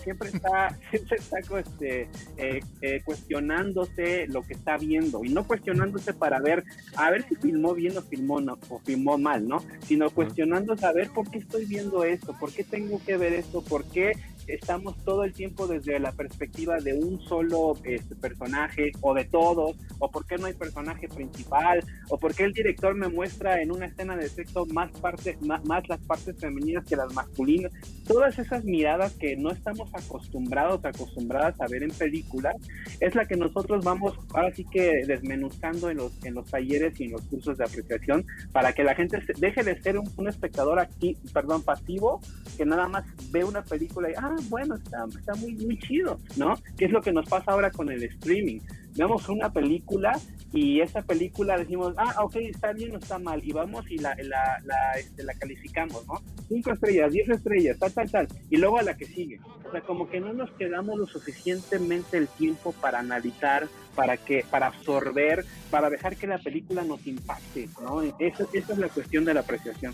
[0.01, 6.13] siempre, está, siempre está este, eh, eh, cuestionándose lo que está viendo y no cuestionándose
[6.13, 6.63] para ver,
[6.95, 9.63] a ver si filmó bien o filmó, no, o filmó mal, ¿no?
[9.85, 13.61] Sino cuestionándose a ver por qué estoy viendo esto, por qué tengo que ver esto
[13.67, 14.13] por qué
[14.47, 19.75] estamos todo el tiempo desde la perspectiva de un solo este, personaje o de todos,
[19.99, 23.71] o por qué no hay personaje principal, o por qué el director me muestra en
[23.71, 27.71] una escena de sexo más, parte, más, las partes femeninas que las masculinas.
[28.07, 32.55] Todas esas miradas que no estamos acostumbrados, acostumbradas a ver en películas,
[32.99, 37.05] es la que nosotros vamos ahora sí que desmenuzando en los, en los talleres y
[37.05, 41.19] en los cursos de apreciación para que la gente deje de ser un, espectador activo,
[41.33, 42.21] perdón, pasivo,
[42.57, 46.55] que nada más ve una película y, ah, bueno, está, está muy, muy chido, ¿no?
[46.77, 48.59] ¿Qué es lo que nos pasa ahora con el streaming?
[48.95, 50.19] Vemos una película
[50.53, 54.15] y esa película decimos, ah, ok, está bien o está mal, y vamos y la,
[54.15, 56.21] la, la, este, la calificamos, ¿no?
[56.47, 59.39] Cinco estrellas, diez estrellas, tal, tal, tal, y luego a la que sigue.
[59.67, 64.45] O sea, como que no nos quedamos lo suficientemente el tiempo para analizar, para que,
[64.49, 68.01] para absorber, para dejar que la película nos impacte, ¿no?
[68.01, 69.93] Esa, esa es la cuestión de la apreciación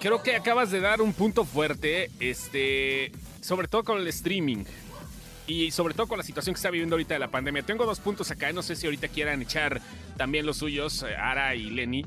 [0.00, 4.64] creo que acabas de dar un punto fuerte, este, sobre todo con el streaming.
[5.48, 7.62] Y sobre todo con la situación que está viviendo ahorita de la pandemia.
[7.62, 9.80] Tengo dos puntos acá, no sé si ahorita quieran echar
[10.16, 12.04] también los suyos, eh, Ara y Lenny.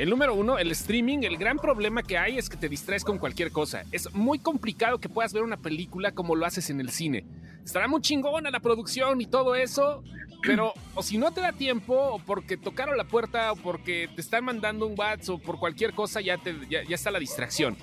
[0.00, 3.18] El número uno, el streaming, el gran problema que hay es que te distraes con
[3.18, 3.82] cualquier cosa.
[3.92, 7.26] Es muy complicado que puedas ver una película como lo haces en el cine.
[7.62, 10.02] Estará muy chingona la producción y todo eso,
[10.42, 14.22] pero o si no te da tiempo, o porque tocaron la puerta, o porque te
[14.22, 17.76] están mandando un WhatsApp, o por cualquier cosa, ya, ya, está la distracción.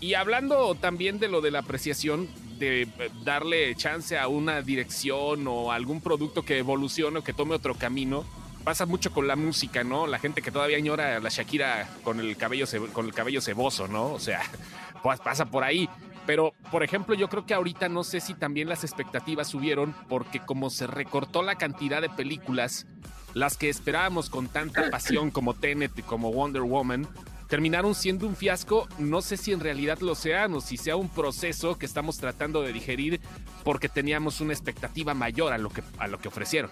[0.00, 2.88] Y hablando también de lo de la apreciación, de eh,
[3.24, 8.24] darle chance a una dirección o algún producto que evolucione o que tome otro camino,
[8.62, 10.06] pasa mucho con la música, ¿no?
[10.06, 13.88] La gente que todavía añora a la Shakira con el cabello, con el cabello ceboso,
[13.88, 14.12] ¿no?
[14.12, 14.40] O sea,
[15.02, 15.88] pues pasa por ahí.
[16.26, 20.38] Pero, por ejemplo, yo creo que ahorita no sé si también las expectativas subieron porque
[20.40, 22.86] como se recortó la cantidad de películas,
[23.34, 27.08] las que esperábamos con tanta pasión como Tenet y como Wonder Woman,
[27.48, 28.88] terminaron siendo un fiasco.
[28.98, 32.62] No sé si en realidad lo sean o si sea un proceso que estamos tratando
[32.62, 33.20] de digerir
[33.64, 36.70] porque teníamos una expectativa mayor a lo que, a lo que ofrecieron.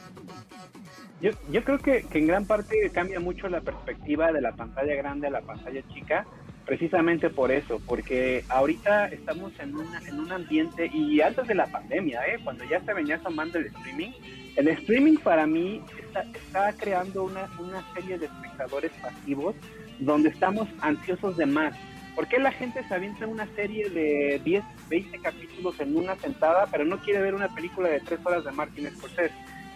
[1.21, 4.95] Yo, yo creo que, que en gran parte cambia mucho la perspectiva de la pantalla
[4.95, 6.27] grande a la pantalla chica
[6.71, 9.75] precisamente por eso, porque ahorita estamos en,
[10.07, 12.39] en un ambiente, y antes de la pandemia, ¿eh?
[12.45, 14.11] cuando ya se venía tomando el streaming,
[14.55, 19.57] el streaming para mí está, está creando una, una serie de espectadores pasivos
[19.99, 21.75] donde estamos ansiosos de más.
[22.15, 26.69] ¿Por qué la gente se avienta una serie de 10, 20 capítulos en una sentada,
[26.71, 29.35] pero no quiere ver una película de 3 horas de Martin Scorsese?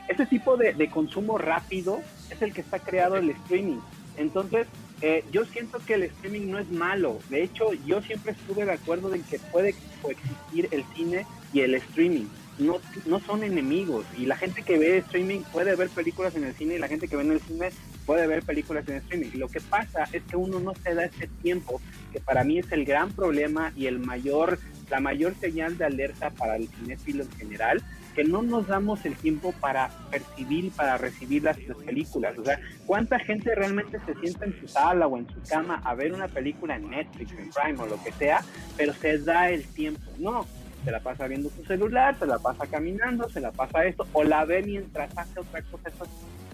[0.08, 3.78] Ese tipo de, consumo rápido es el que está creado el streaming.
[4.16, 4.66] Entonces,
[5.00, 7.18] eh, yo siento que el streaming no es malo.
[7.30, 11.74] De hecho, yo siempre estuve de acuerdo en que puede coexistir el cine y el
[11.74, 12.26] streaming.
[12.58, 14.04] No, no son enemigos.
[14.16, 17.08] Y la gente que ve streaming puede ver películas en el cine y la gente
[17.08, 17.70] que ve en el cine
[18.06, 19.30] puede ver películas en streaming.
[19.34, 21.80] Lo que pasa es que uno no se da ese tiempo,
[22.12, 24.58] que para mí es el gran problema y el mayor,
[24.90, 27.82] la mayor señal de alerta para el cinéfilo en general,
[28.14, 32.38] que no nos damos el tiempo para percibir para recibir las, películas.
[32.38, 35.94] O sea, ¿cuánta gente realmente se sienta en su sala o en su cama a
[35.94, 38.42] ver una película en Netflix, en Prime o lo que sea,
[38.76, 40.02] pero se da el tiempo?
[40.18, 40.46] No,
[40.84, 44.22] se la pasa viendo su celular, se la pasa caminando, se la pasa esto, o
[44.22, 45.94] la ve mientras hace otra cosa, es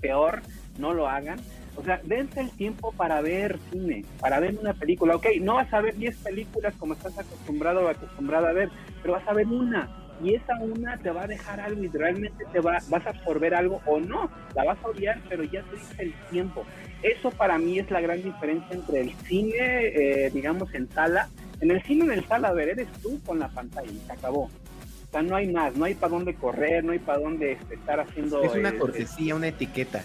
[0.00, 0.40] peor,
[0.78, 1.38] no lo hagan.
[1.76, 5.16] O sea, dense el tiempo para ver cine, para ver una película.
[5.16, 8.68] Ok, no vas a ver 10 películas como estás acostumbrado o acostumbrada a ver,
[9.02, 9.88] pero vas a ver una
[10.22, 13.54] y esa una te va a dejar algo y realmente te va, vas a absorber
[13.54, 16.64] algo o no, la vas a odiar, pero ya te dice el tiempo.
[17.02, 21.28] Eso para mí es la gran diferencia entre el cine, eh, digamos, en sala.
[21.60, 24.12] En el cine, en el sala, a ver, eres tú con la pantalla y se
[24.12, 24.44] acabó.
[24.44, 27.74] O sea, no hay más, no hay para dónde correr, no hay para dónde este,
[27.74, 28.42] estar haciendo...
[28.42, 30.02] Es una este, cortesía, una etiqueta.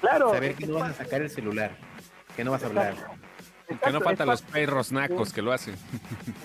[0.00, 0.30] Claro.
[0.30, 1.72] Saber que no vas a sacar el celular,
[2.36, 2.94] que no vas a hablar.
[3.84, 5.74] que no faltan los perros nacos que lo hacen.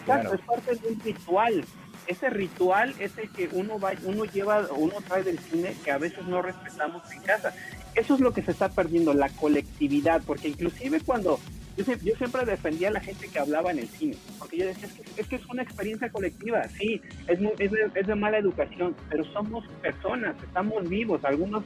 [0.05, 1.63] Claro, es parte de un ritual
[2.07, 5.97] ese ritual es el que uno va, uno lleva, uno trae del cine que a
[5.97, 7.53] veces no respetamos en casa.
[7.95, 11.39] Eso es lo que se está perdiendo, la colectividad, porque inclusive cuando
[11.77, 11.83] yo,
[12.15, 15.35] siempre defendía a la gente que hablaba en el cine, porque yo decía, es que
[15.35, 20.35] es, una experiencia colectiva, sí, es, es, de, es de mala educación, pero somos personas,
[20.41, 21.63] estamos vivos, algunos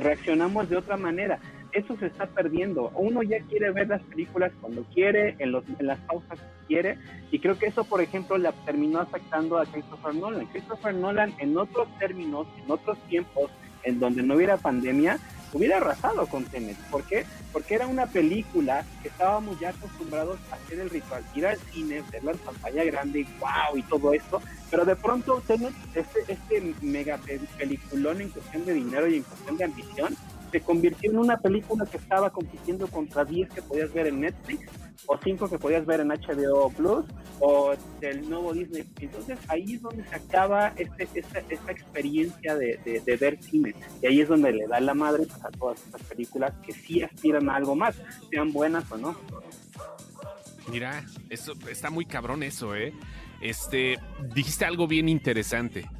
[0.00, 1.38] reaccionamos de otra manera
[1.74, 2.90] eso se está perdiendo.
[2.94, 6.98] Uno ya quiere ver las películas cuando quiere, en, los, en las pausas que quiere,
[7.30, 10.46] y creo que eso, por ejemplo, le terminó afectando a Christopher Nolan.
[10.46, 13.50] Christopher Nolan, en otros términos, en otros tiempos,
[13.82, 15.18] en donde no hubiera pandemia,
[15.52, 16.76] hubiera arrasado con Tenet.
[16.90, 17.24] ¿Por qué?
[17.52, 22.02] Porque era una película que estábamos ya acostumbrados a hacer el ritual, ir al cine,
[22.12, 27.18] verla en pantalla grande, wow, y todo esto, pero de pronto Tenet, este, este mega
[27.58, 30.16] peliculón en cuestión de dinero y en cuestión de ambición,
[30.54, 34.70] se convirtió en una película que estaba compitiendo contra 10 que podías ver en Netflix
[35.06, 37.06] o 5 que podías ver en HBO Plus
[37.40, 38.84] o del nuevo Disney.
[39.00, 41.40] Entonces ahí es donde se acaba este, esta,
[41.72, 46.02] experiencia de, ver cine y ahí es donde le da la madre a todas estas
[46.04, 47.96] películas que sí aspiran a algo más,
[48.30, 49.16] sean buenas o no.
[50.70, 52.92] Mira, eso está muy cabrón eso, ¿eh?
[53.40, 53.98] Este,
[54.32, 55.90] dijiste algo bien interesante.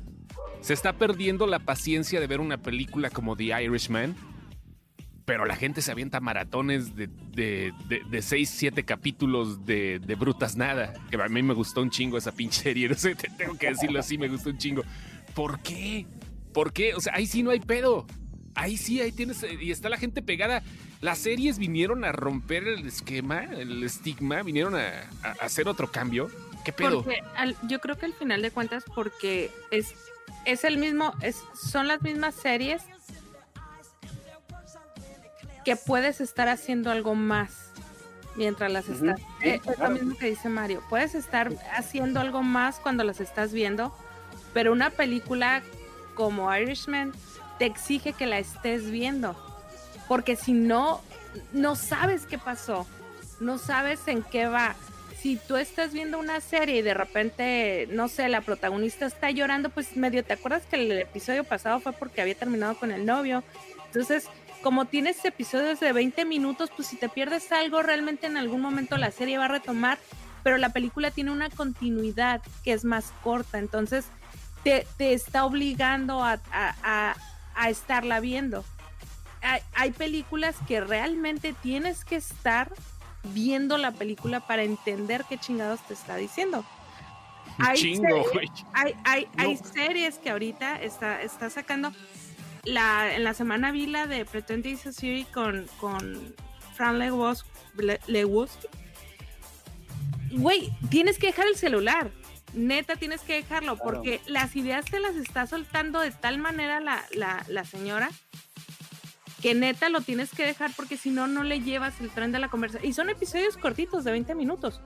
[0.60, 4.14] Se está perdiendo la paciencia de ver una película como The Irishman
[5.24, 7.72] pero la gente se avienta maratones de, de,
[8.10, 10.92] de, seis, siete capítulos de, de, Brutas Nada.
[11.10, 12.94] Que a mí me gustó un chingo esa pinche serie.
[12.94, 14.82] Sé, tengo que decirlo así, me gustó un chingo.
[15.34, 16.06] ¿Por qué?
[16.52, 16.94] ¿Por qué?
[16.94, 18.06] O sea, ahí sí no hay pedo.
[18.54, 19.44] Ahí sí, ahí tienes.
[19.60, 20.62] Y está la gente pegada.
[21.00, 24.90] Las series vinieron a romper el esquema, el estigma, vinieron a,
[25.40, 26.30] hacer otro cambio.
[26.64, 27.04] ¿Qué pedo?
[27.68, 29.94] yo creo que al final de cuentas, porque es,
[30.46, 32.82] es el mismo, es, son las mismas series
[35.64, 37.70] que puedes estar haciendo algo más
[38.36, 39.20] mientras las estás.
[39.42, 40.82] Eh, es lo mismo que dice Mario.
[40.88, 43.96] Puedes estar haciendo algo más cuando las estás viendo,
[44.52, 45.62] pero una película
[46.14, 47.12] como Irishman
[47.58, 49.36] te exige que la estés viendo,
[50.08, 51.00] porque si no,
[51.52, 52.86] no sabes qué pasó,
[53.40, 54.74] no sabes en qué va.
[55.20, 59.70] Si tú estás viendo una serie y de repente, no sé, la protagonista está llorando,
[59.70, 63.42] pues medio te acuerdas que el episodio pasado fue porque había terminado con el novio.
[63.86, 64.28] Entonces,
[64.64, 68.96] como tienes episodios de 20 minutos, pues si te pierdes algo, realmente en algún momento
[68.96, 69.98] la serie va a retomar,
[70.42, 74.06] pero la película tiene una continuidad que es más corta, entonces
[74.62, 77.14] te, está obligando a,
[77.68, 78.64] estarla viendo.
[79.74, 82.72] Hay, películas que realmente tienes que estar
[83.34, 86.64] viendo la película para entender qué chingados te está diciendo.
[87.58, 91.92] Hay, Chingo, series, hay, hay, series que ahorita está, está sacando
[92.64, 96.34] la, en la semana vi la de Pretending Society con, con
[96.74, 97.44] Fran Lewis.
[100.32, 102.10] Güey, tienes que dejar el celular.
[102.54, 107.04] Neta, tienes que dejarlo porque las ideas te las está soltando de tal manera la,
[107.12, 108.10] la, la señora
[109.44, 112.38] que neta lo tienes que dejar porque si no, no le llevas el tren de
[112.38, 112.88] la conversación.
[112.88, 114.80] Y son episodios cortitos de 20 minutos.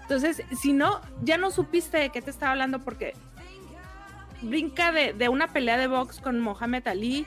[0.00, 3.12] Entonces, si no, ya no supiste de qué te estaba hablando porque
[4.42, 7.26] brinca de, una pelea de box con Mohamed Ali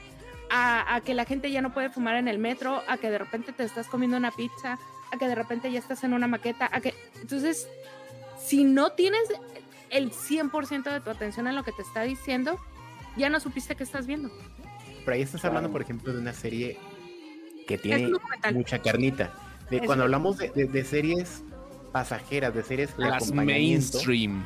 [0.50, 3.52] a, que la gente ya no puede fumar en el metro, a que de repente
[3.52, 4.78] te estás comiendo una pizza,
[5.12, 7.68] a que de repente ya estás en una maqueta, a que entonces
[8.38, 9.22] si no tienes
[9.90, 12.60] el 100% de tu atención en lo que te está diciendo,
[13.16, 14.30] ya no supiste qué estás viendo.
[15.04, 16.78] Pero ahí estás hablando, por ejemplo, de una serie
[17.66, 18.12] que tiene
[18.52, 19.32] mucha carnita.
[19.70, 21.42] De, cuando hablamos de, series
[21.92, 24.44] pasajeras, de series las mainstream.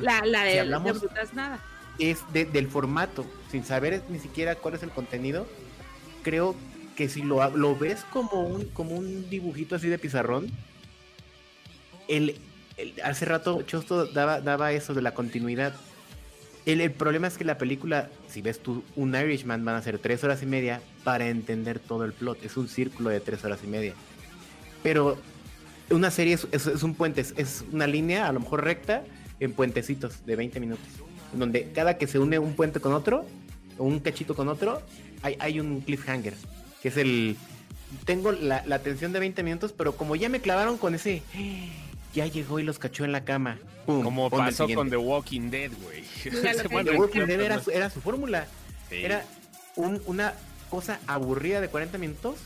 [0.00, 1.60] La, la de, hablamos, nada.
[2.00, 5.46] Es del formato, sin saber ni siquiera cuál es el contenido.
[6.22, 6.56] Creo
[6.96, 10.50] que si lo, lo ves como un, como un dibujito así de pizarrón,
[12.08, 12.36] el,
[13.04, 15.74] hace rato Chosto daba, daba eso de la continuidad.
[16.66, 19.98] El, el, problema es que la película, si ves tú un Irishman, van a ser
[19.98, 22.44] tres horas y media para entender todo el plot.
[22.44, 23.94] Es un círculo de tres horas y media.
[24.82, 25.18] Pero
[25.90, 29.02] una serie es, un puente, es, una línea a lo mejor recta
[29.40, 30.86] en puentecitos de 20 minutos.
[31.32, 33.24] Donde cada que se une un puente con otro,
[33.78, 34.82] o un cachito con otro,
[35.22, 36.34] hay, hay un cliffhanger.
[36.82, 37.36] Que es el.
[38.04, 41.22] Tengo la, la atención de 20 minutos, pero como ya me clavaron con ese
[42.14, 43.58] ya llegó y los cachó en la cama.
[43.86, 46.04] Como pasó con The Walking Dead, güey.
[46.84, 47.40] The Walking Dead
[47.72, 48.46] era su, fórmula.
[48.90, 49.24] Era
[49.76, 50.34] una
[50.68, 52.36] cosa aburrida de 40 minutos,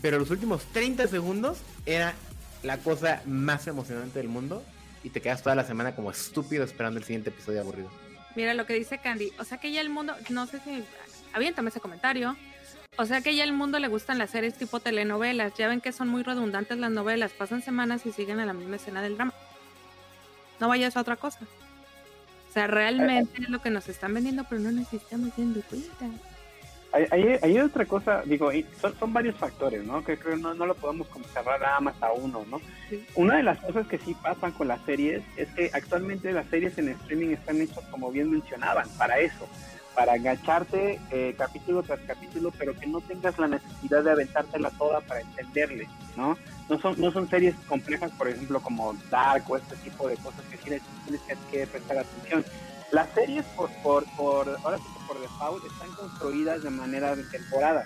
[0.00, 2.14] pero los últimos 30 segundos era
[2.62, 4.62] la cosa más emocionante del mundo
[5.04, 7.90] y te quedas toda la semana como estúpido esperando el siguiente episodio aburrido.
[8.36, 9.32] Mira lo que dice Candy.
[9.38, 10.84] O sea que ya el mundo, no sé si,
[11.32, 12.36] aviéntame ese comentario.
[12.98, 15.54] O sea que ya el mundo le gustan las series tipo telenovelas.
[15.54, 17.32] Ya ven que son muy redundantes las novelas.
[17.32, 19.34] Pasan semanas y siguen en la misma escena del drama.
[20.60, 21.40] No vayas a otra cosa.
[22.50, 26.06] O sea, realmente es lo que nos están vendiendo, pero no nos estamos dando cuenta.
[26.92, 30.02] Hay, hay, otra cosa, digo, son, son, varios factores, ¿no?
[30.02, 32.58] Que creo no, no lo podemos como cerrar nada más a uno, ¿no?
[33.16, 36.78] Una de las cosas que sí pasan con las series es que actualmente las series
[36.78, 39.46] en streaming están hechas, como bien mencionaban, para eso
[39.96, 45.00] para agacharte eh, capítulo tras capítulo, pero que no tengas la necesidad de aventártela toda
[45.00, 46.36] para entenderle, ¿no?
[46.68, 50.42] No son, no son series complejas, por ejemplo, como Dark o este tipo de cosas
[50.50, 52.44] que tienes, tienes que, prestar atención.
[52.92, 57.24] Las series, por, por, por, ahora sí que por default, están construidas de manera de
[57.24, 57.84] temporada.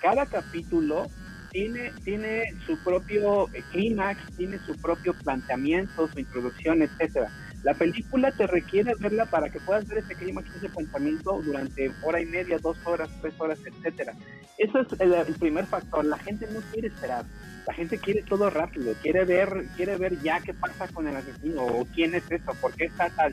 [0.00, 1.06] Cada capítulo
[1.50, 7.30] tiene, tiene su propio clímax, tiene su propio planteamiento, su introducción, etcétera.
[7.62, 12.20] La película te requiere verla para que puedas ver ese clima, ese pensamiento durante hora
[12.20, 14.14] y media, dos horas, tres horas, etcétera.
[14.58, 16.04] Eso es el, primer factor.
[16.04, 17.24] La gente no quiere esperar.
[17.66, 21.64] La gente quiere todo rápido, quiere ver, quiere ver ya qué pasa con el asesino
[21.64, 23.32] o quién es eso, por qué está tal.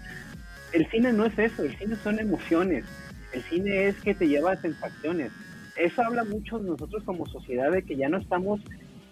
[0.72, 2.86] El cine no es eso, el cine son emociones.
[3.34, 5.32] El cine es que te lleva a sensaciones.
[5.76, 8.60] Eso habla mucho nosotros como sociedad de que ya no estamos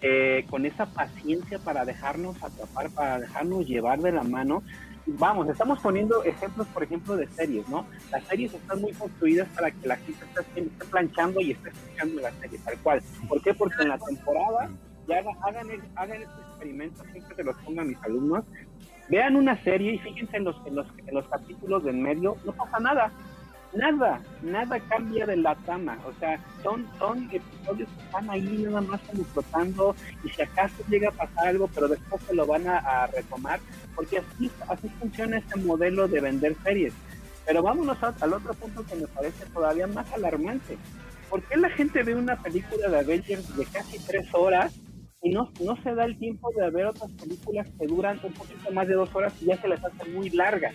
[0.00, 4.62] eh, con esa paciencia para dejarnos atrapar, para dejarnos llevar de la mano,
[5.16, 7.86] vamos, estamos poniendo ejemplos, por ejemplo, de series, ¿no?
[8.10, 12.32] Las series están muy construidas para que la gente esté, planchando y esté escuchando la
[12.32, 13.02] serie, tal cual.
[13.28, 13.54] ¿Por qué?
[13.54, 14.70] Porque en la temporada,
[15.08, 18.44] ya hagan, este experimento, siempre se los pongan a mis alumnos,
[19.08, 22.52] vean una serie y fíjense en los, en los, en los capítulos del medio, no
[22.52, 23.12] pasa nada
[23.72, 28.80] nada, nada cambia de la trama, o sea, son, son episodios que están ahí nada
[28.80, 29.24] más como
[30.24, 33.60] y si acaso llega a pasar algo, pero después se lo van a, retomar,
[33.94, 36.92] porque así, así funciona este modelo de vender series.
[37.46, 40.76] Pero vámonos al otro punto que me parece todavía más alarmante.
[41.30, 44.74] ¿Por qué la gente ve una película de Avengers de casi tres horas
[45.22, 48.70] y no, no se da el tiempo de ver otras películas que duran un poquito
[48.72, 50.72] más de dos horas y ya se les hace muy larga?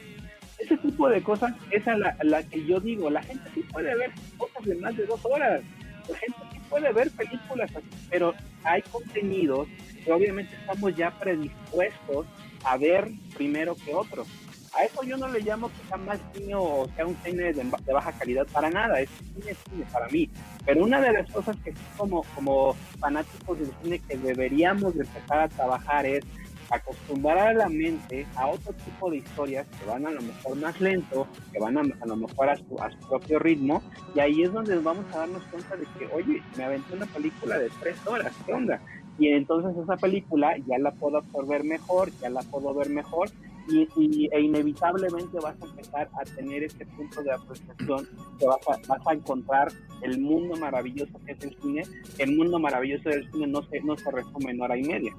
[0.64, 4.12] ese tipo de cosas es a la, que yo digo, la gente sí puede ver
[4.38, 5.62] cosas de más de dos horas,
[6.10, 9.68] la gente sí puede ver películas así, pero hay contenidos
[10.04, 12.26] que obviamente estamos ya predispuestos
[12.66, 14.28] a ver primero que otros.
[14.76, 17.64] A eso yo no le llamo que sea mal cine o sea un cine de,
[17.94, 20.30] baja calidad para nada, es cine cine para mí.
[20.66, 25.42] Pero una de las cosas que como, como fanáticos del cine que deberíamos de empezar
[25.42, 26.24] a trabajar es
[26.70, 30.80] acostumbrar a la mente a otro tipo de historias que van a lo mejor más
[30.82, 33.84] lento, que van a, a lo mejor a su, a su, propio ritmo,
[34.16, 37.60] y ahí es donde vamos a darnos cuenta de que, oye, me aventé una película
[37.60, 38.82] de tres horas, ¿qué onda?
[39.20, 43.30] Y entonces esa película ya la puedo absorber mejor, ya la puedo ver mejor,
[43.70, 48.08] y, e inevitablemente vas a empezar a tener ese punto de apreciación
[48.40, 49.72] que vas a, vas a encontrar
[50.02, 51.84] el mundo maravilloso que es el cine.
[52.18, 55.14] El mundo maravilloso del cine no se, no se resume en hora y media.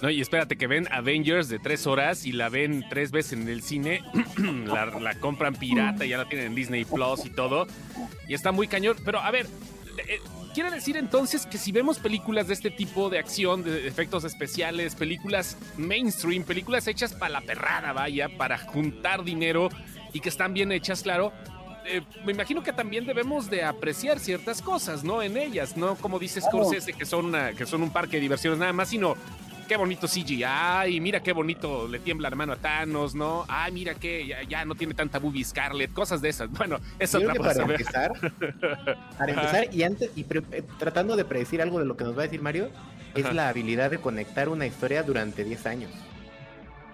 [0.00, 3.48] No, y espérate que ven Avengers de tres horas y la ven tres veces en
[3.48, 4.02] el cine,
[4.66, 7.68] la, compran pirata, y ya la tienen en Disney Plus y todo,
[8.26, 8.96] y está muy cañón.
[9.04, 9.46] Pero a ver,
[9.98, 10.20] eh,
[10.54, 14.94] quiere decir entonces que si vemos películas de este tipo de acción, de efectos especiales,
[14.94, 19.68] películas mainstream, películas hechas para la perrada, vaya, para juntar dinero
[20.12, 21.32] y que están bien hechas, claro,
[21.84, 25.22] eh, me imagino que también debemos de apreciar ciertas cosas, ¿no?
[25.22, 28.72] En ellas, no como dice Scorsese que son, que son un parque de diversiones nada
[28.72, 29.16] más, sino
[29.68, 33.44] qué bonito CGI, mira qué bonito le tiembla la mano a Thanos, ¿no?
[33.48, 36.50] Ay, mira que ya, no tiene tanta boobie Scarlet, cosas de esas.
[36.50, 38.12] Bueno, eso otra para empezar,
[39.18, 42.22] para empezar y antes y eh, tratando de predecir algo de lo que nos va
[42.22, 42.70] a decir Mario,
[43.14, 45.90] es la habilidad de conectar una historia durante 10 años.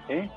[0.08, 0.30] Sí,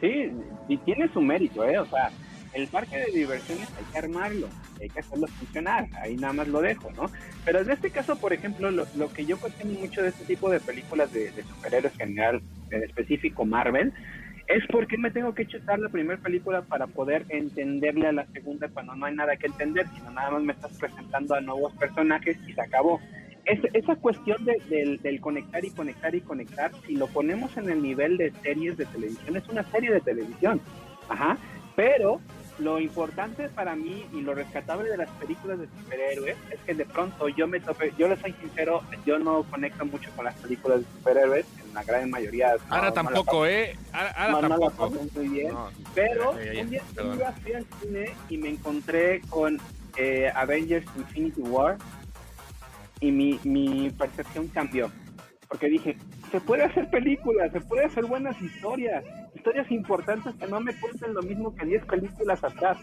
[0.00, 0.32] sí,
[0.68, 1.78] y tiene su mérito, ¿eh?
[1.78, 2.10] O sea,
[2.52, 4.48] el parque de diversiones hay que armarlo,
[4.80, 7.10] hay que hacerlo funcionar, ahí nada más lo dejo, ¿no?
[7.44, 10.60] Pero en este caso, por ejemplo, lo, que yo cuestiono mucho de este tipo de
[10.60, 13.92] películas de, superhéroes general, en específico Marvel,
[14.48, 18.68] es porque me tengo que chutar la primera película para poder entenderle a la segunda
[18.68, 22.36] cuando no hay nada que entender, sino nada más me estás presentando a nuevos personajes
[22.48, 23.00] y se acabó.
[23.44, 28.32] esa cuestión del conectar y conectar y conectar, si lo ponemos en el nivel de
[28.42, 30.60] series de televisión, es una serie de televisión.
[31.08, 31.38] Ajá.
[31.76, 32.20] Pero
[32.60, 36.84] lo importante para mí y lo rescatable de las películas de superhéroes es que de
[36.84, 40.80] pronto yo me tope, yo les soy sincero, yo no conecto mucho con las películas
[40.80, 42.56] de superhéroes, en la gran mayoría.
[42.68, 43.76] ahora tampoco, ¿eh?
[43.92, 44.90] Ahora, tampoco.
[45.14, 45.54] muy bien.
[45.94, 49.58] pero un día fui al cine y me encontré con
[49.96, 51.78] eh, Avengers Infinity War
[53.00, 54.90] y mi, mi percepción cambió.
[55.48, 55.96] Porque dije,
[56.30, 61.14] se puede hacer películas, se puede hacer buenas historias, historias importantes que no me cuenten
[61.14, 62.78] lo mismo que 10 películas atrás.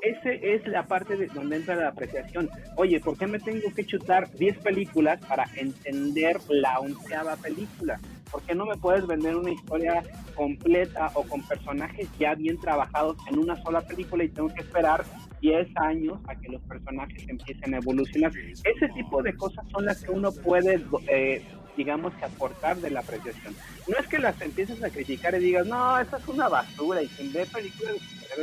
[0.00, 2.50] Ese es la parte de donde entra la apreciación.
[2.76, 7.98] Oye, ¿por qué me tengo que chutar 10 películas para entender la onceava película?
[8.30, 10.02] ¿Por qué no me puedes vender una historia
[10.34, 15.04] completa o con personajes ya bien trabajados en una sola película y tengo que esperar
[15.40, 18.32] 10 años a que los personajes empiecen a evolucionar?
[18.36, 21.42] Ese tipo de cosas son las que uno puede eh,
[21.76, 23.54] digamos que aportar de la apreciación.
[23.86, 27.08] No es que las empieces a criticar y digas, no, esa es una basura y
[27.08, 27.96] quien ve películas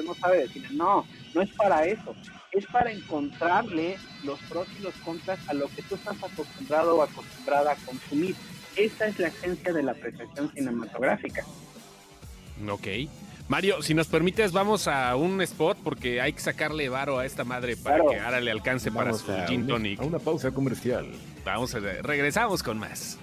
[0.05, 2.15] no sabe decir, no, no es para eso,
[2.51, 7.03] es para encontrarle los pros y los contras a lo que tú estás acostumbrado o
[7.03, 8.35] acostumbrada a consumir.
[8.75, 11.43] Esa es la esencia de la apreciación cinematográfica.
[12.69, 12.87] Ok.
[13.51, 17.43] Mario, si nos permites, vamos a un spot porque hay que sacarle varo a esta
[17.43, 19.99] madre para que ahora le alcance para su gin tonic.
[19.99, 21.11] A una pausa comercial.
[21.43, 23.19] Vamos a regresamos con más.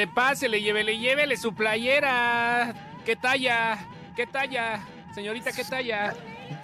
[0.00, 2.72] Le pase, le lleve, le llévele su playera.
[3.04, 3.86] ¿Qué talla?
[4.16, 4.80] ¿Qué talla?
[5.14, 6.14] Señorita, ¿qué talla?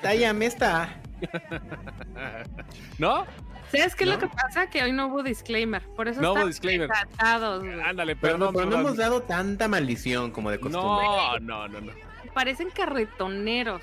[0.01, 0.89] Talla esta.
[2.99, 3.27] ¿No?
[3.71, 4.71] ¿Sabes qué es lo que pasa?
[4.71, 5.83] Que hoy no hubo disclaimer.
[5.83, 6.89] Por eso no hubo disclaimer.
[7.19, 11.05] Ándale, pero, no, pero no hemos dado tanta maldición como de costumbre.
[11.05, 11.93] No, no, no, no.
[12.33, 13.83] Parecen carretoneros.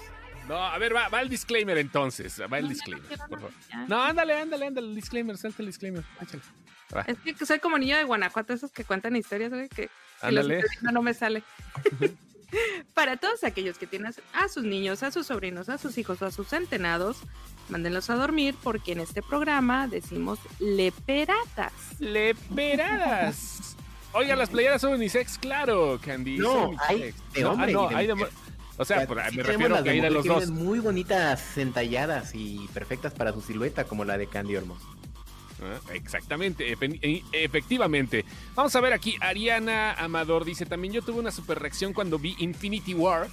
[0.49, 2.41] No, a ver, va, va, el disclaimer entonces.
[2.51, 3.51] Va el disclaimer, por favor.
[3.87, 6.03] No, ándale, ándale, ándale, el disclaimer, salte el disclaimer.
[6.19, 6.41] Échale.
[7.07, 9.89] Es que soy como niño de Guanajuato, esos que cuentan historias, güey, que,
[10.81, 11.43] no me sale.
[12.93, 16.27] Para todos aquellos que tienen a sus niños, a sus sobrinos, a sus hijos o
[16.27, 17.17] a sus centenados,
[17.69, 21.73] mándenlos a dormir porque en este programa decimos leperadas.
[21.99, 23.75] Leperadas.
[24.11, 26.37] Oiga, las playeras son unisex, claro, Candy.
[26.37, 27.73] No, hay de hombre.
[27.73, 28.27] no, hay de...
[28.77, 30.49] O sea, me refiero a que hay de los dos.
[30.49, 34.55] Muy bonitas, centalladas y perfectas para su silueta, como la de Candy
[35.63, 35.91] Ormos.
[35.93, 36.75] Exactamente,
[37.31, 38.25] efectivamente.
[38.55, 42.35] Vamos a ver aquí, Ariana Amador dice, también yo tuve una super reacción cuando vi
[42.39, 43.27] Infinity War.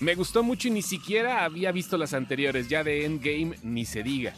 [0.00, 4.02] Me gustó mucho y ni siquiera había visto las anteriores, ya de Endgame ni se
[4.02, 4.34] diga.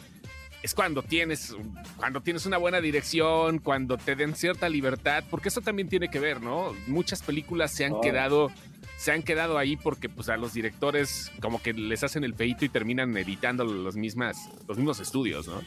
[0.61, 1.55] Es cuando tienes,
[1.97, 6.19] cuando tienes una buena dirección, cuando te den cierta libertad, porque eso también tiene que
[6.19, 6.75] ver, ¿no?
[6.87, 8.01] Muchas películas se han oh.
[8.01, 8.51] quedado
[8.97, 12.65] se han quedado ahí porque pues a los directores como que les hacen el peito
[12.65, 15.61] y terminan editando los mismas los mismos estudios, ¿no?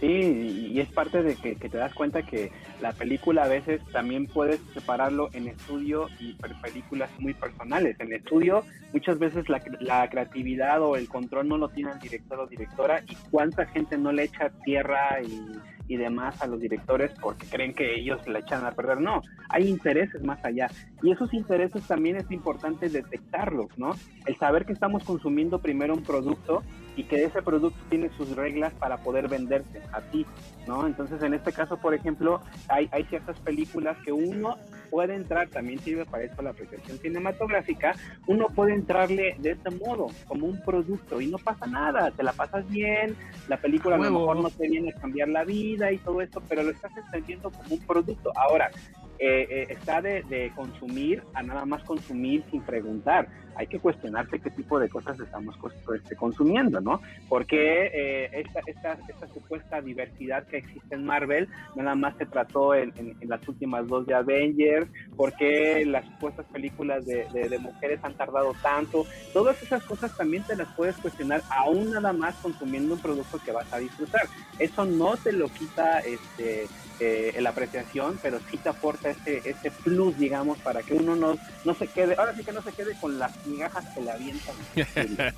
[0.00, 4.26] Sí, y es parte de que, te das cuenta que la película a veces también
[4.26, 7.98] puedes separarlo en estudio y películas muy personales.
[7.98, 8.62] En estudio
[8.92, 13.02] muchas veces la, la, creatividad o el control no lo tiene el director o directora
[13.08, 15.58] y cuánta gente no le echa tierra y,
[15.88, 19.00] y demás a los directores porque creen que ellos la echan a perder.
[19.00, 20.68] No, hay intereses más allá.
[21.02, 23.92] Y esos intereses también es importante detectarlos, ¿no?
[24.26, 26.62] El saber que estamos consumiendo primero un producto
[26.96, 30.26] y que ese producto tiene sus reglas para poder venderse a ti,
[30.66, 30.84] ¿no?
[30.86, 34.56] Entonces, en este caso, por ejemplo, hay, hay ciertas películas que uno
[34.90, 37.94] puede entrar, también sirve para eso la apreciación cinematográfica,
[38.26, 42.32] uno puede entrarle de este modo, como un producto, y no pasa nada, te la
[42.32, 43.14] pasas bien,
[43.48, 46.42] la película a lo mejor no te viene a cambiar la vida y todo esto,
[46.48, 48.32] pero lo estás entendiendo como un producto.
[48.36, 48.70] Ahora,
[49.18, 53.28] eh, eh, está de, consumir a nada más consumir sin preguntar.
[53.58, 55.56] Hay que cuestionarse qué tipo de cosas estamos
[55.94, 57.02] este, consumiendo, ¿no?
[57.28, 62.74] Porque eh, esta, esta, esta, supuesta diversidad que existe en Marvel nada más se trató
[62.74, 62.92] en,
[63.22, 69.04] las últimas dos de Avengers, porque las supuestas películas de, de, mujeres han tardado tanto.
[69.32, 73.52] Todas esas cosas también te las puedes cuestionar aún nada más consumiendo un producto que
[73.52, 74.22] vas a disfrutar.
[74.58, 76.68] Eso no te lo quita este
[77.00, 81.38] eh, la apreciación, pero sí te aporta ese, ese plus, digamos, para que uno no,
[81.64, 84.54] no se quede, ahora sí que no se quede con las migajas que le avientan.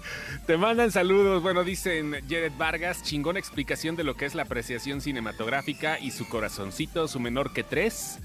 [0.47, 5.01] te mandan saludos, bueno, dicen Jared Vargas, chingón explicación de lo que es la apreciación
[5.01, 8.19] cinematográfica y su corazoncito, su menor que tres.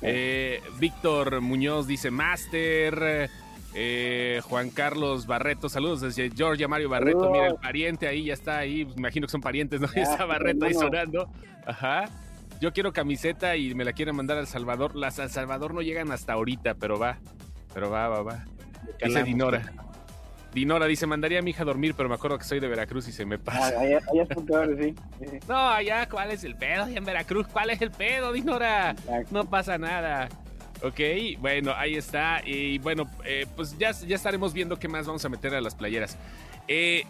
[0.00, 3.30] Eh, Víctor Muñoz dice Master.
[3.74, 7.30] Eh, Juan Carlos Barreto, saludos desde Georgia, Mario Barreto.
[7.30, 8.86] Mira, el pariente ahí ya está ahí.
[8.96, 9.88] imagino que son parientes, ¿no?
[9.96, 11.28] Ya, está Barreto ahí sonando.
[11.64, 12.04] Ajá
[12.62, 14.94] yo quiero camiseta y me la quieren mandar al Salvador.
[14.94, 17.18] Las al Salvador no llegan hasta ahorita, pero va.
[17.74, 18.44] Pero va, va, va.
[19.04, 19.72] Dice Dinora.
[20.54, 23.08] Dinora dice, mandaría a mi hija a dormir, pero me acuerdo que soy de Veracruz
[23.08, 23.74] y se me pasa.
[23.76, 24.94] Ah, allá, allá es sí.
[25.48, 26.86] No, allá, ¿cuál es el pedo?
[26.86, 28.94] en Veracruz, ¿cuál es el pedo, Dinora?
[29.32, 30.28] No pasa nada.
[30.84, 31.00] Ok,
[31.40, 32.42] bueno, ahí está.
[32.44, 35.74] Y bueno, eh, pues ya, ya estaremos viendo qué más vamos a meter a las
[35.74, 36.16] playeras.
[36.68, 37.02] Eh,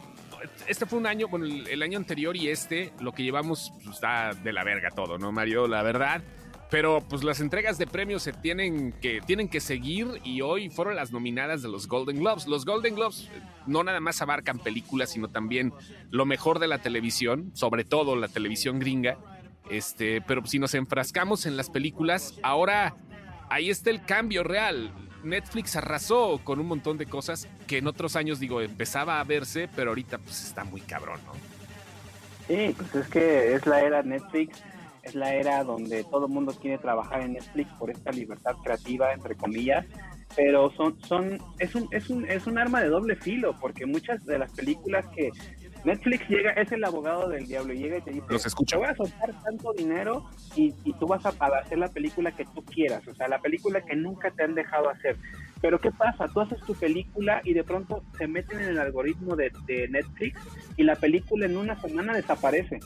[0.66, 4.32] este fue un año, bueno, el, año anterior y este, lo que llevamos pues, está
[4.34, 5.66] de la verga todo, ¿no, Mario?
[5.66, 6.22] La verdad.
[6.70, 10.96] Pero pues las entregas de premios se tienen que, tienen que seguir y hoy fueron
[10.96, 12.46] las nominadas de los Golden Globes.
[12.46, 15.74] Los Golden Globes eh, no nada más abarcan películas, sino también
[16.10, 19.18] lo mejor de la televisión, sobre todo la televisión gringa.
[19.68, 22.96] Este, pero si nos enfrascamos en las películas, ahora
[23.50, 24.94] ahí está el cambio real.
[25.24, 29.68] Netflix arrasó con un montón de cosas que en otros años, digo, empezaba a verse,
[29.74, 31.32] pero ahorita pues está muy cabrón, ¿no?
[32.48, 34.62] Sí, pues es que es la era Netflix,
[35.02, 39.12] es la era donde todo el mundo quiere trabajar en Netflix por esta libertad creativa,
[39.12, 39.86] entre comillas,
[40.36, 44.24] pero son, son, es un, es un, es un arma de doble filo, porque muchas
[44.24, 45.30] de las películas que
[45.84, 48.76] Netflix llega, es el abogado del diablo, y llega y te dice, Los escucho.
[48.76, 52.44] te voy a soltar tanto dinero y, y tú vas a, hacer la película que
[52.44, 55.16] tú quieras, o sea, la película que nunca te han dejado hacer.
[55.60, 56.28] Pero ¿qué pasa?
[56.28, 60.40] Tú haces tu película y de pronto se meten en el algoritmo de, de Netflix
[60.76, 62.78] y la película en una semana desaparece.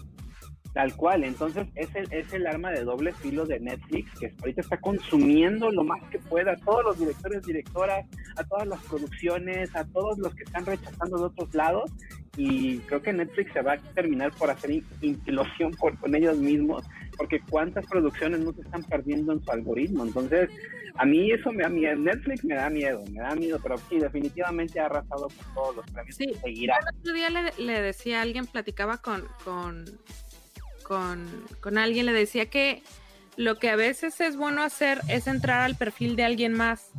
[0.77, 4.61] Tal cual, entonces es el, es el arma de doble filo de Netflix que ahorita
[4.61, 8.05] está consumiendo lo más que pueda a todos los directores, directoras,
[8.37, 11.91] a todas las producciones, a todos los que están rechazando de otros lados
[12.37, 16.85] y creo que Netflix se va a terminar por hacer implosión por, con ellos mismos
[17.17, 20.51] porque cuántas producciones no se están perdiendo en su algoritmo, entonces
[20.97, 23.99] a mí eso me da miedo, Netflix me da miedo, me da miedo, pero sí,
[23.99, 26.17] definitivamente ha arrasado con todos los premios.
[26.17, 26.77] Sí, seguirá.
[26.77, 29.85] El otro día le, le decía a alguien, platicaba con, con
[30.87, 32.83] con, alguien, le decía que
[33.37, 36.91] lo que a veces es bueno hacer es entrar al perfil de alguien más.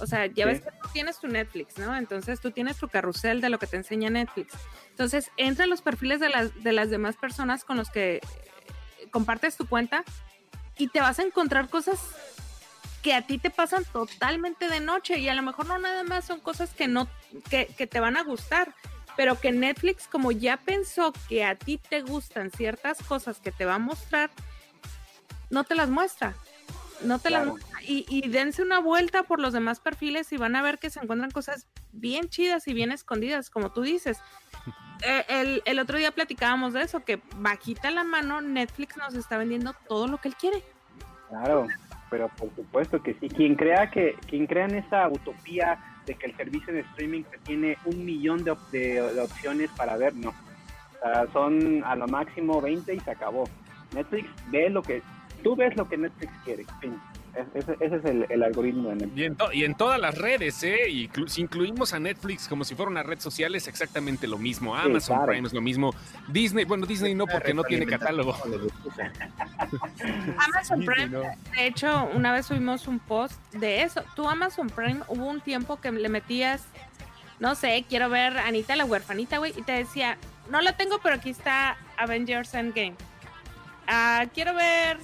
[0.00, 1.96] O sea, ya ves que tú tienes tu Netflix, ¿no?
[1.96, 4.54] Entonces tú tienes tu carrusel de lo que te enseña Netflix.
[4.90, 8.20] Entonces entra a los perfiles de las, de las demás personas con los que
[9.10, 10.04] compartes tu cuenta
[10.76, 11.98] y te vas a encontrar cosas
[13.02, 16.24] que a ti te pasan totalmente de noche y a lo mejor no nada más
[16.26, 17.08] son cosas que no
[17.48, 18.74] que, que te van a gustar,
[19.16, 23.64] pero que Netflix como ya pensó que a ti te gustan ciertas cosas que te
[23.64, 24.30] va a mostrar,
[25.48, 26.34] no te las muestra.
[27.02, 27.80] No te las muestra.
[27.82, 31.30] Y, dense una vuelta por los demás perfiles y van a ver que se encuentran
[31.30, 34.20] cosas bien chidas y bien escondidas, como tú dices.
[35.02, 39.38] Eh, el, el, otro día platicábamos de eso, que bajita la mano, Netflix nos está
[39.38, 40.62] vendiendo todo lo que él quiere.
[41.30, 41.66] Claro,
[42.10, 43.30] pero por supuesto que sí.
[43.30, 47.78] Quien crea que, quien crea en esa utopía de que el servicio de streaming tiene
[47.84, 50.34] un millón de, de, opciones para ver, no.
[51.32, 53.44] son a lo máximo 20 y se acabó.
[53.94, 55.02] Netflix ve lo que,
[55.42, 56.64] tú ves lo que Netflix quiere,
[57.54, 59.54] ese, es el, algoritmo de Netflix.
[59.54, 60.88] Y en, todas las redes, ¿eh?
[60.88, 64.74] Y si incluimos a Netflix como si fuera una red social, es exactamente lo mismo.
[64.74, 65.94] Amazon Prime es lo mismo.
[66.28, 68.34] Disney, bueno, Disney no, porque no tiene catálogo.
[70.38, 71.08] Amazon Prime,
[71.56, 74.02] de hecho, una vez subimos un post de eso.
[74.16, 76.64] Tú, Amazon Prime, hubo un tiempo que le metías,
[77.38, 80.18] no sé, quiero ver Anita la huerfanita, güey, y te decía,
[80.50, 82.96] no la tengo, pero aquí está Avengers Endgame
[83.90, 84.98] ah, quiero ver,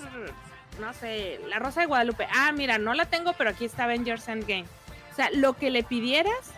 [0.81, 2.27] no sé, La Rosa de Guadalupe.
[2.35, 4.67] Ah, mira, no la tengo, pero aquí está Avengers Endgame.
[5.13, 6.53] O sea, lo que le pidieras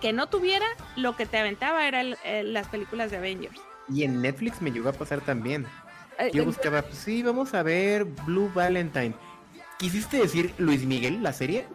[0.00, 3.58] que no tuviera, lo que te aventaba era las películas de Avengers.
[3.88, 5.66] Y en Netflix me llegó a pasar también.
[6.18, 9.14] Eh, Yo buscaba, pues sí, vamos a ver Blue Valentine.
[9.78, 11.66] ¿Quisiste decir Luis Miguel, la serie?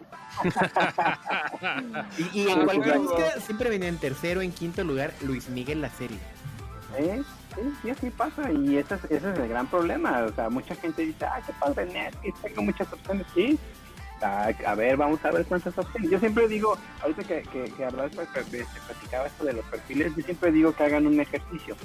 [2.34, 6.18] y, en cualquier búsqueda siempre venía en tercero, en quinto lugar, Luis Miguel, la serie.
[6.98, 7.22] ¿Eh?
[7.54, 8.50] Sí, sí, así pasa.
[8.52, 10.24] Y ese es, ese es el gran problema.
[10.24, 13.26] O sea, mucha gente dice, ah, qué padre Netflix, tengo muchas opciones.
[13.34, 13.58] Sí,
[14.22, 16.10] a, ver, vamos a ver cuántas opciones.
[16.10, 20.52] Yo siempre digo, ahorita que, que, que se platicaba esto de los perfiles, yo siempre
[20.52, 21.76] digo que hagan un ejercicio.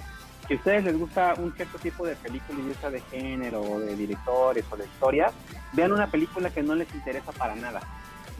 [0.47, 3.79] Si a ustedes les gusta un cierto tipo de película, ya sea de género, o
[3.79, 5.31] de directores o de historias,
[5.73, 7.81] vean una película que no les interesa para nada.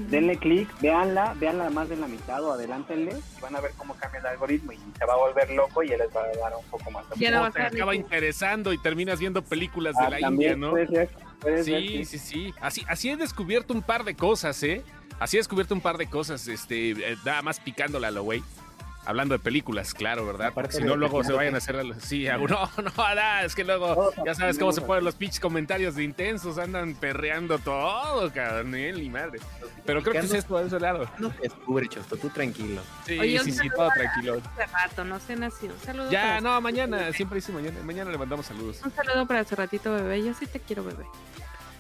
[0.08, 3.96] Denle clic, véanla, véanla más de la mitad o adelántenle y van a ver cómo
[3.96, 6.56] cambia el algoritmo y se va a volver loco y él les va a dar
[6.56, 10.20] un poco más de no te acaba interesando y terminas viendo películas de ah, la
[10.22, 10.74] India, ¿no?
[11.64, 12.54] sí, sí, sí.
[12.62, 14.84] Así, así he descubierto un par de cosas, ¿eh?
[15.20, 18.42] Así he descubierto un par de cosas, este, eh, nada más picándola a lo güey.
[19.06, 20.52] Hablando de películas, claro, ¿verdad?
[20.54, 21.80] Porque si no, luego se vayan a hacer.
[22.00, 22.92] Sí, no, no,
[23.44, 27.58] es que luego ya sabes cómo se ponen los pinches comentarios de intensos, andan perreando
[27.60, 29.40] todo, cabrón, ni madre.
[29.86, 31.10] Pero creo que es esto de ese lado.
[31.18, 32.82] No te descubre, Chosto, tú tranquilo.
[33.06, 34.42] Sí, sí, sí, todo tranquilo.
[34.72, 35.68] rato, no sé, nací.
[35.68, 36.12] Un saludo.
[36.12, 37.80] Ya, no, mañana, siempre dice mañana.
[37.84, 38.82] Mañana le mandamos saludos.
[38.84, 40.24] Un saludo para hace ratito, bebé.
[40.24, 41.06] Yo sí te quiero, bebé.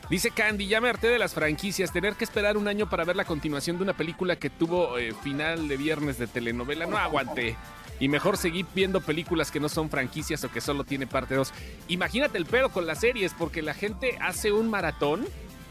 [0.10, 3.16] Dice Candy, ya me harté de las franquicias, tener que esperar un año para ver
[3.16, 7.56] la continuación de una película que tuvo eh, final de viernes de telenovela, no aguanté.
[8.00, 11.54] Y mejor seguir viendo películas que no son franquicias o que solo tiene parte 2.
[11.90, 15.28] Imagínate el pedo con las series, porque la gente hace un maratón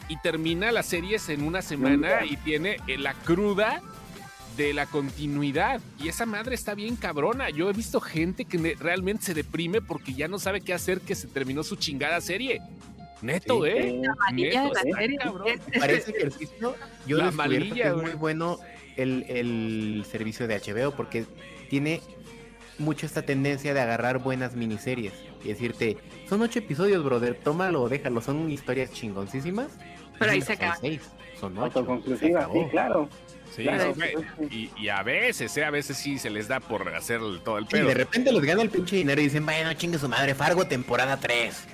[0.09, 3.83] y termina las series en una semana y tiene eh, la cruda
[4.57, 5.81] de la continuidad.
[5.99, 7.51] Y esa madre está bien cabrona.
[7.51, 11.17] Yo he visto gente que realmente se deprime porque ya no sabe qué hacer que
[11.17, 12.61] se terminó su chingada serie.
[13.23, 14.01] Neto, ¿eh?
[14.33, 14.73] Neto,
[15.79, 16.75] Parece ejercicio.
[17.07, 18.59] Yo la amarilla, es muy bueno
[18.97, 21.25] el, el servicio de HBO porque
[21.69, 22.01] tiene
[22.79, 25.13] mucho esta tendencia de agarrar buenas miniseries
[25.45, 25.97] y decirte,
[26.29, 29.69] son ocho episodios, brother, tómalo o déjalo, son historias chingoncísimas.
[30.19, 30.77] Pero ahí se acaba.
[31.39, 32.03] Son ocho.
[32.21, 32.33] sí,
[32.71, 33.09] claro.
[33.55, 33.67] Sí,
[34.51, 35.65] y, y, a veces, ¿eh?
[35.65, 37.85] a veces sí se les da por hacer todo el pedo.
[37.85, 40.67] Y de repente los gana el pinche dinero y dicen, bueno, chingue su madre, Fargo
[40.67, 41.67] temporada 3.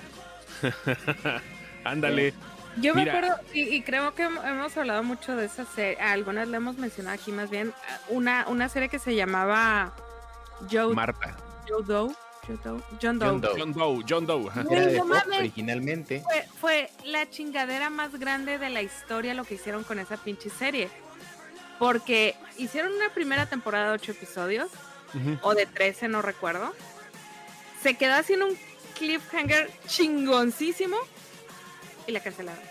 [1.83, 2.33] Ándale.
[2.77, 6.77] Yo me acuerdo, y, creo que hemos hablado mucho de esa serie, algunas le hemos
[6.77, 7.73] mencionado aquí más bien,
[8.09, 9.93] una, una serie que se llamaba
[10.69, 11.37] Joe, Marta.
[11.67, 12.13] Joe Doe.
[12.47, 12.81] John Doe.
[13.01, 13.19] John
[13.73, 14.03] Doe.
[14.07, 14.51] John Doe.
[15.39, 16.21] originalmente.
[16.21, 20.49] Fue, fue, la chingadera más grande de la historia lo que hicieron con esa pinche
[20.49, 20.89] serie.
[21.79, 24.69] Porque hicieron una primera temporada de ocho episodios,
[25.41, 26.73] o de 13, no recuerdo.
[27.81, 28.57] Se quedó haciendo un
[28.97, 30.97] cliffhanger chingoncísimo
[32.07, 32.63] y la cancelaron.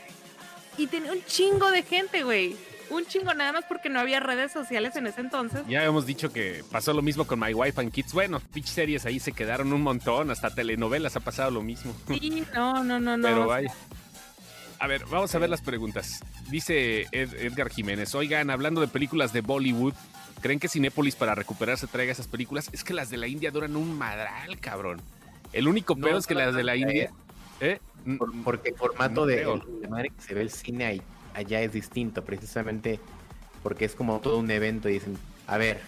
[0.77, 2.57] Y tenía un chingo de gente, güey.
[2.91, 5.63] Un chingo nada más porque no había redes sociales en ese entonces.
[5.67, 8.13] Ya hemos dicho que pasó lo mismo con My Wife and Kids.
[8.13, 11.95] Bueno, pitch series ahí se quedaron un montón, hasta telenovelas ha pasado lo mismo.
[12.09, 13.27] Sí, no, no, no, no.
[13.27, 13.73] Pero vaya.
[14.79, 16.21] A ver, vamos a ver las preguntas.
[16.51, 19.95] Dice Edgar Jiménez, oigan, hablando de películas de Bollywood,
[20.43, 22.69] ¿creen que Cinépolis para recuperarse traiga esas películas?
[22.73, 25.01] Es que las de la India duran un madral, cabrón.
[25.55, 27.11] El único peor es que las de la India...
[27.61, 27.79] ¿eh?
[28.45, 29.47] porque el formato de,
[29.89, 31.03] madre que se ve el cine ahí,
[31.33, 33.01] allá es distinto, precisamente
[33.63, 35.81] porque es como todo un evento y dicen, a ver,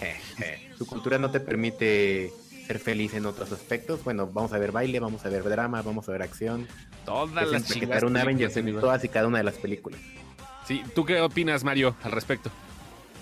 [0.76, 2.30] su cultura no te permite
[2.66, 4.04] ser feliz en otros aspectos.
[4.04, 6.66] Bueno, vamos a ver baile, vamos a ver drama, vamos a ver acción.
[7.06, 8.02] Todas las chingadas.
[8.80, 10.00] todas y cada una de las películas.
[10.66, 12.50] Sí, ¿tú qué opinas, Mario, al respecto?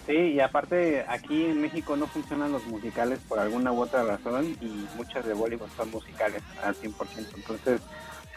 [0.06, 4.56] Sí, y aparte aquí en México no funcionan los musicales por alguna u otra razón
[4.60, 6.94] y muchas de Bollywood son musicales al 100%.
[7.36, 7.80] Entonces,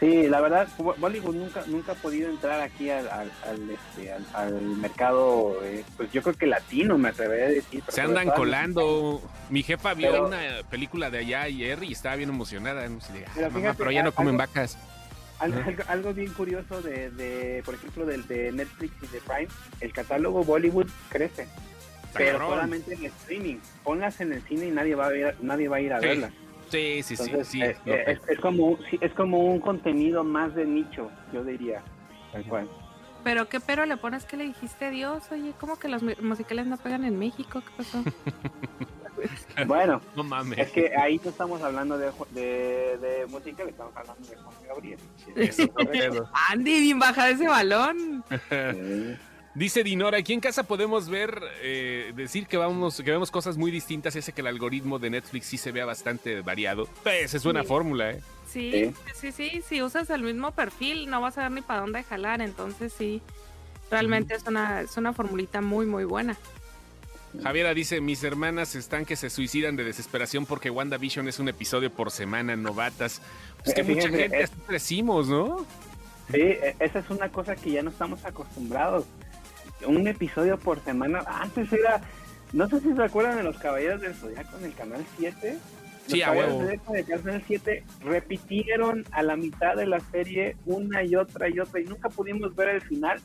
[0.00, 5.56] Sí, la verdad, Bollywood nunca nunca ha podido entrar aquí al, al, este, al, mercado,
[5.62, 7.82] eh, pues yo creo que latino, me atrevería a decir.
[7.88, 9.22] Se andan colando.
[9.50, 12.88] Mi jefa vio una película de allá ayer y estaba bien emocionada.
[12.88, 14.76] No sé, ah, pero, ya no comen vacas.
[15.88, 19.48] Algo, bien curioso de, de, por ejemplo, del de Netflix y de Prime,
[19.80, 21.48] el catálogo Bollywood crece,
[22.14, 23.56] pero solamente en streaming.
[23.82, 26.30] Ponlas en el cine y nadie va a, ver, nadie va a ir a verla.
[26.70, 27.62] Sí, sí, sí.
[27.62, 31.82] Eh, eh, es, como, es como un contenido más de nicho, yo diría.
[32.32, 32.68] Tal cual.
[33.22, 36.76] Pero qué pero le pones que le dijiste Dios, oye, ¿cómo que los musicales no
[36.76, 37.62] pegan en México?
[37.62, 38.02] ¿Qué pasó?
[39.66, 40.58] bueno, no mames.
[40.58, 44.98] es que ahí no estamos hablando de, de, de música, estamos hablando de Juan Gabriel.
[46.50, 48.24] Andy, bien baja ese balón.
[49.54, 53.70] Dice Dinora, aquí en casa podemos ver, eh, decir que vamos, que vemos cosas muy
[53.70, 56.88] distintas, ese que el algoritmo de Netflix sí se vea bastante variado.
[57.04, 58.20] Pues es buena fórmula, ¿eh?
[58.48, 62.02] Sí, sí, sí, si usas el mismo perfil no vas a ver ni para dónde
[62.02, 63.22] jalar, entonces sí,
[63.92, 66.36] realmente es una, es una formulita muy, muy buena.
[67.42, 71.90] Javiera dice, mis hermanas están que se suicidan de desesperación porque WandaVision es un episodio
[71.90, 73.20] por semana, novatas.
[73.62, 75.66] Pues que eh, mucha gente así crecimos, ¿no?
[76.30, 79.04] Sí, e, esa es una cosa que ya no estamos acostumbrados.
[79.86, 81.22] Un episodio por semana.
[81.26, 82.00] Antes era,
[82.52, 85.58] no sé si se acuerdan de los Caballeros del Zodiaco en el Canal 7.
[86.06, 86.64] sí, a huevo.
[86.64, 91.80] del Canal 7 repitieron a la mitad de la serie una y otra y otra
[91.80, 93.20] y nunca pudimos ver el final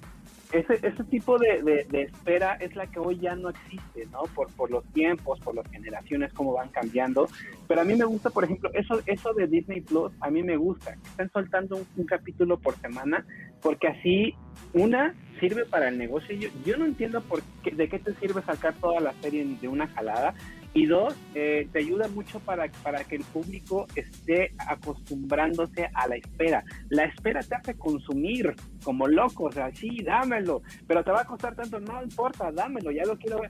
[0.51, 4.23] ese, ese tipo de, de, espera es la que hoy ya no existe, ¿no?
[4.33, 7.27] Por, por los tiempos, por las generaciones, cómo van cambiando.
[7.67, 10.57] Pero a mí me gusta, por ejemplo, eso, eso de Disney Plus, a mí me
[10.57, 10.95] gusta.
[11.11, 13.25] Están soltando un, capítulo por semana,
[13.61, 14.33] porque así,
[14.73, 16.35] una, sirve para el negocio.
[16.35, 19.67] Yo, yo no entiendo por qué, de qué te sirve sacar toda la serie de
[19.67, 20.33] una jalada.
[20.73, 26.15] Y dos, eh, te ayuda mucho para, para que el público esté acostumbrándose a la
[26.15, 26.63] espera.
[26.89, 31.25] La espera te hace consumir como loco, o sea, sí, dámelo, pero te va a
[31.25, 33.49] costar tanto, no importa, dámelo, ya lo quiero ver.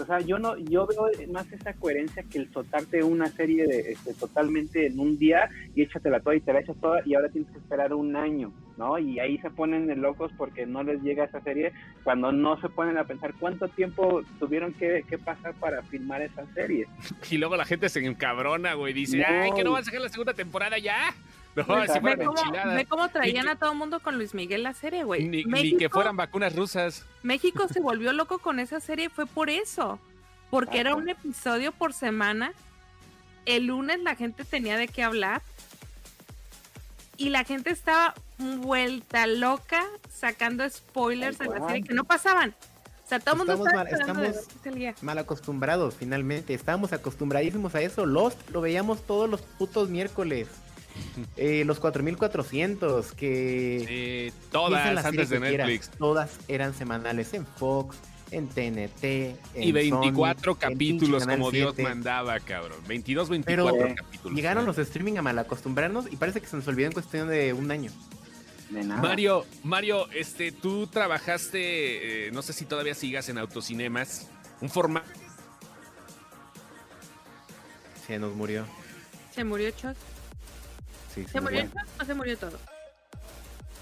[0.00, 3.92] O sea, yo no, yo veo más esa coherencia que el soltarte una serie de,
[3.92, 7.28] este, totalmente en un día y échatela toda y te la echas toda y ahora
[7.28, 8.98] tienes que esperar un año, ¿no?
[8.98, 11.72] Y ahí se ponen de locos porque no les llega esa serie
[12.04, 16.86] cuando no se ponen a pensar cuánto tiempo tuvieron que, pasar para filmar esa serie.
[17.30, 20.08] Y luego la gente se encabrona, güey, dice, ay, que no van a sacar la
[20.08, 21.14] segunda temporada ya.
[21.66, 22.42] No, si ve, cómo,
[22.74, 25.24] ve cómo traían a todo el mundo con Luis Miguel la serie, güey.
[25.28, 27.04] Ni, ni, que fueran vacunas rusas.
[27.22, 29.98] México se volvió loco con esa serie, fue por eso.
[30.50, 32.52] Porque era un episodio por semana.
[33.44, 35.42] El lunes la gente tenía de qué hablar.
[37.16, 42.54] Y la gente estaba vuelta loca sacando spoilers de la serie que no pasaban.
[43.04, 46.52] O sea, todo el mundo estamos, mal, estamos mal acostumbrados, finalmente.
[46.52, 48.04] Estábamos acostumbradísimos a eso.
[48.04, 50.48] Lost lo veíamos todos los putos miércoles.
[51.36, 55.90] Eh, los 4400 que sí, todas antes de Netflix.
[55.90, 57.96] todas eran semanales en Fox
[58.30, 62.78] en TNT en y 24 capítulos como Dios mandaba cabrón.
[62.86, 66.68] 22 24 Pero, capítulos llegaron los streaming a mal acostumbrarnos y parece que se nos
[66.68, 67.90] olvidó en cuestión de un año.
[68.70, 74.28] Mario Mario este tú trabajaste eh, no sé si todavía sigas en autocinemas
[74.60, 75.08] un formato
[78.06, 78.64] se nos murió.
[79.34, 79.96] Se murió Chos
[81.08, 81.64] ¿Se murió
[82.00, 82.58] o se murió todo?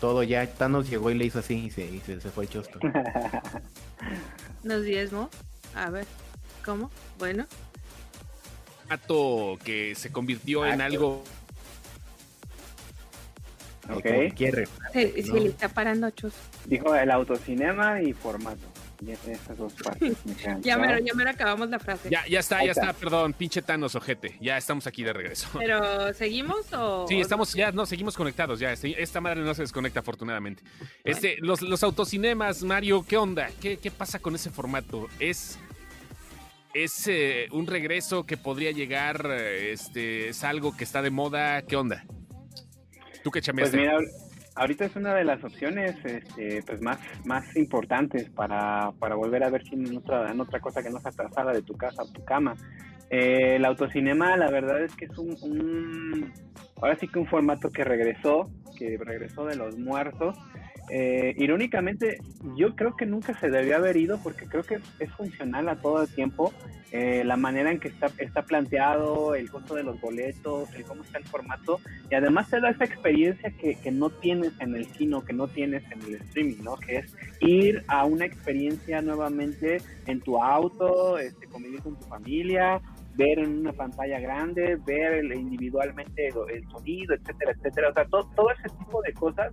[0.00, 2.78] Todo ya, Thanos llegó y le hizo así y se, se, fue el chosto.
[4.62, 5.30] Nos diezmo.
[5.74, 6.06] A ver,
[6.64, 6.90] ¿cómo?
[7.18, 7.46] Bueno.
[9.64, 11.24] Que se convirtió en algo.
[13.90, 14.34] Ok.
[14.34, 14.66] Quiere.
[14.92, 16.34] Sí, sí, le está parando chus.
[16.66, 18.75] Dijo el autocinema y formato.
[20.60, 22.08] Ya, me, ya me acabamos la frase.
[22.10, 22.92] Ya, ya está, ya está.
[22.92, 24.36] perdón, pinche Thanos, ojete.
[24.40, 25.48] Ya estamos aquí de regreso.
[25.58, 27.06] ¿Pero seguimos o...?
[27.08, 28.72] Sí, estamos, ya, no, seguimos conectados, ya.
[28.72, 30.62] Este, esta madre no se desconecta, afortunadamente.
[31.04, 33.50] Este, los, los autocinemas, Mario, ¿qué onda?
[33.60, 35.08] ¿Qué, qué pasa con ese formato?
[35.18, 35.58] ¿Es
[36.76, 41.74] es eh, un regreso que podría llegar, este, es algo que está de moda, ¿qué
[41.74, 42.04] onda?
[43.24, 43.78] ¿Tú qué chameaste?
[43.78, 43.98] Pues mira,
[44.56, 49.50] ahorita es una de las opciones este, pues más, más importantes para, para volver a
[49.50, 52.06] ver cine en otra, en otra cosa que no sea sala de tu casa o
[52.06, 52.54] tu cama.
[53.10, 56.32] Eh, el autocinema, la verdad es que es un, un,
[56.82, 60.36] ahora sí que un formato que regresó, que regresó de los muertos
[60.90, 62.18] eh, irónicamente,
[62.56, 66.02] yo creo que nunca se debió haber ido porque creo que es, funcional a todo
[66.02, 66.52] el tiempo.
[66.92, 71.02] Eh, la manera en que está, está planteado, el costo de los boletos, el cómo
[71.02, 71.80] está el formato,
[72.10, 75.48] y además te da esa experiencia que, que no tienes en el cine, que no
[75.48, 76.76] tienes en el streaming, ¿no?
[76.76, 82.80] Que es ir a una experiencia nuevamente en tu auto, este, convivir con tu familia,
[83.16, 87.88] ver en una pantalla grande, ver individualmente el, sonido, etcétera, etcétera.
[87.90, 89.52] O sea, todo, ese tipo de cosas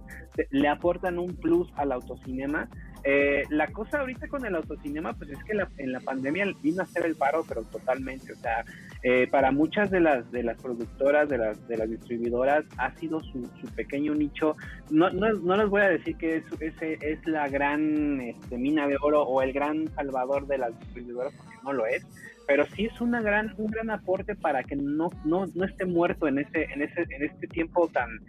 [0.51, 2.70] le aportan un plus al autocinema.
[3.05, 6.85] Eh, la cosa ahorita con el autocinema, pues es que en la pandemia vino a
[6.85, 8.31] ser el paro, pero totalmente.
[8.31, 8.63] O sea,
[9.03, 13.19] eh, para muchas de las de las productoras, de las de las distribuidoras, ha sido
[13.19, 14.55] su, su pequeño nicho.
[14.89, 18.87] No, no, no, les voy a decir que es, ese es la gran este, mina
[18.87, 22.05] de oro o el gran salvador de las distribuidoras, porque no lo es
[22.47, 26.27] pero sí es una gran, un gran aporte para que no, no, no esté muerto
[26.27, 28.19] en ese, en ese, en este tiempo tan,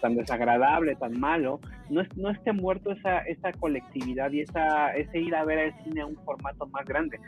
[0.00, 5.34] tan desagradable, tan malo, no, no esté muerto esa, esa colectividad y esa, ese ir
[5.34, 7.18] a ver el cine a un formato más grande.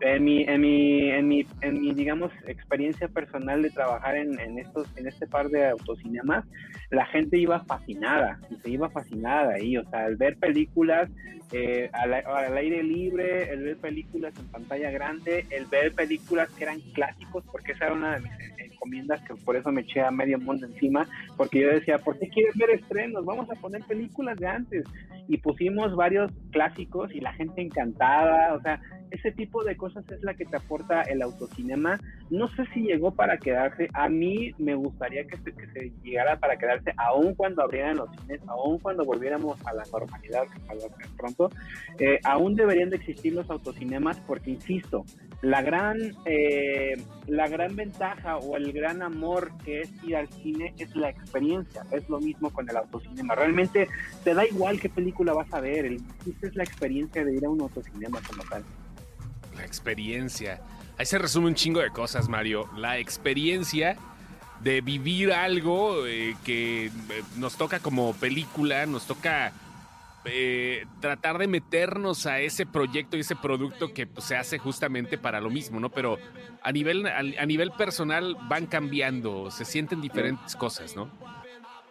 [0.00, 4.58] En mi, en mi, en mi, en mi, digamos, experiencia personal de trabajar en, en
[4.58, 6.44] estos, en este par de autocinemas,
[6.90, 11.10] la gente iba fascinada, se iba fascinada ahí, o sea, al ver películas
[11.52, 16.64] eh, al, al, aire libre, el ver películas en pantalla grande, el ver películas que
[16.64, 20.10] eran clásicos, porque esa era una de mis encomiendas que por eso me eché a
[20.10, 23.24] medio mundo encima, porque yo decía, ¿por qué quieres ver estrenos?
[23.24, 24.84] Vamos a poner películas de antes.
[25.28, 28.80] Y pusimos varios clásicos y la gente encantada, o sea,
[29.10, 32.00] ese tipo de cosas es la que te aporta el autocinema.
[32.30, 33.88] No sé si llegó para quedarse.
[33.92, 38.10] A mí me gustaría que se, que se llegara para quedarse, aun cuando abrieran los
[38.16, 41.50] cines, aun cuando volviéramos a la normalidad, que pronto.
[41.98, 45.04] Eh, aún deberían de existir los autocinemas porque, insisto,
[45.42, 50.74] la gran, eh, la gran ventaja o el gran amor que es ir al cine
[50.78, 51.82] es la experiencia.
[51.90, 53.34] Es lo mismo con el autocinema.
[53.34, 53.88] Realmente
[54.24, 55.86] te da igual qué película vas a ver.
[55.86, 56.00] El
[56.42, 58.64] es la experiencia de ir a un autocinema como tal.
[59.56, 60.60] La experiencia.
[60.98, 62.68] Ahí se resume un chingo de cosas, Mario.
[62.76, 63.96] La experiencia
[64.60, 66.90] de vivir algo eh, que eh,
[67.36, 69.52] nos toca como película, nos toca
[70.28, 75.18] eh, tratar de meternos a ese proyecto y ese producto que pues, se hace justamente
[75.18, 75.90] para lo mismo, ¿no?
[75.90, 76.18] Pero
[76.62, 81.08] a nivel, a, nivel personal van cambiando, se sienten diferentes cosas, ¿no?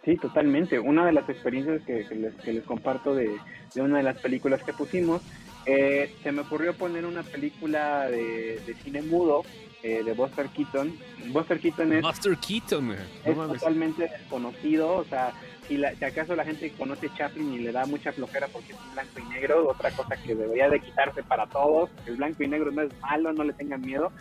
[0.04, 0.78] Sí, totalmente.
[0.78, 3.38] Una de las experiencias que, que, les, que les, comparto de,
[3.74, 5.22] de, una de las películas que pusimos,
[5.66, 9.42] eh, se me ocurrió poner una película de, de cine mudo
[9.82, 10.96] eh, de Buster Keaton.
[11.32, 12.92] Buster Keaton es, Buster Keaton,
[13.24, 15.32] es totalmente desconocido, o sea,
[15.68, 18.92] si, la, si, acaso la gente conoce Chaplin y le da mucha flojera porque es
[18.92, 22.70] blanco y negro, otra cosa que debería de quitarse para todos, el blanco y negro
[22.70, 24.12] no es malo, no le tengan miedo.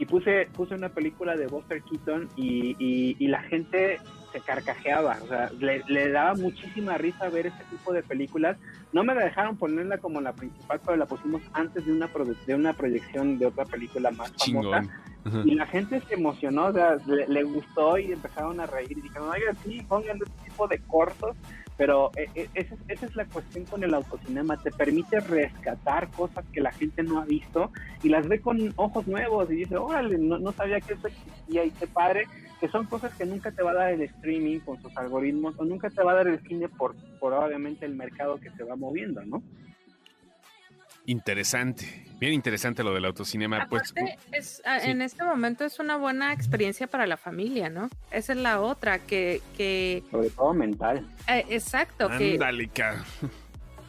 [0.00, 3.98] Y puse, puse una película de Buster Keaton y, y, y la gente
[4.32, 8.56] se carcajeaba, o sea, le, le, daba muchísima risa ver ese tipo de películas.
[8.92, 12.10] No me la dejaron ponerla como la principal, pero la pusimos antes de una,
[12.46, 14.82] de una proyección de otra película más famosa.
[15.24, 15.46] Uh -huh.
[15.46, 19.00] Y la gente se emocionó, o sea, le, le, gustó y empezaron a reír y
[19.00, 21.36] dijeron, oiga, sí, pongan este tipo de cortos.
[21.76, 26.60] Pero eh, esa, esa es la cuestión con el autocinema, te permite rescatar cosas que
[26.60, 27.70] la gente no ha visto
[28.02, 31.64] y las ve con ojos nuevos y dice, órale, no, no sabía que eso existía
[31.64, 32.26] y qué padre
[32.60, 35.64] que son cosas que nunca te va a dar el streaming con sus algoritmos o
[35.64, 38.76] nunca te va a dar el cine por, por obviamente el mercado que se va
[38.76, 39.42] moviendo, ¿no?
[41.06, 43.66] Interesante, bien interesante lo del autocinema.
[43.70, 43.94] pues,
[44.32, 44.90] es, sí.
[44.90, 47.88] en este momento es una buena experiencia para la familia, ¿no?
[48.10, 49.40] Esa es la otra, que...
[49.56, 51.06] que Sobre todo mental.
[51.26, 52.84] Eh, exacto, Ándale, que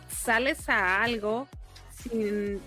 [0.08, 1.48] sales a algo
[1.92, 2.62] sin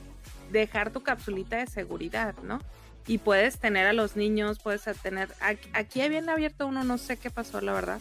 [0.51, 2.59] dejar tu capsulita de seguridad, ¿no?
[3.07, 5.29] Y puedes tener a los niños, puedes tener...
[5.73, 8.01] Aquí habían abierto uno, no sé qué pasó, la verdad.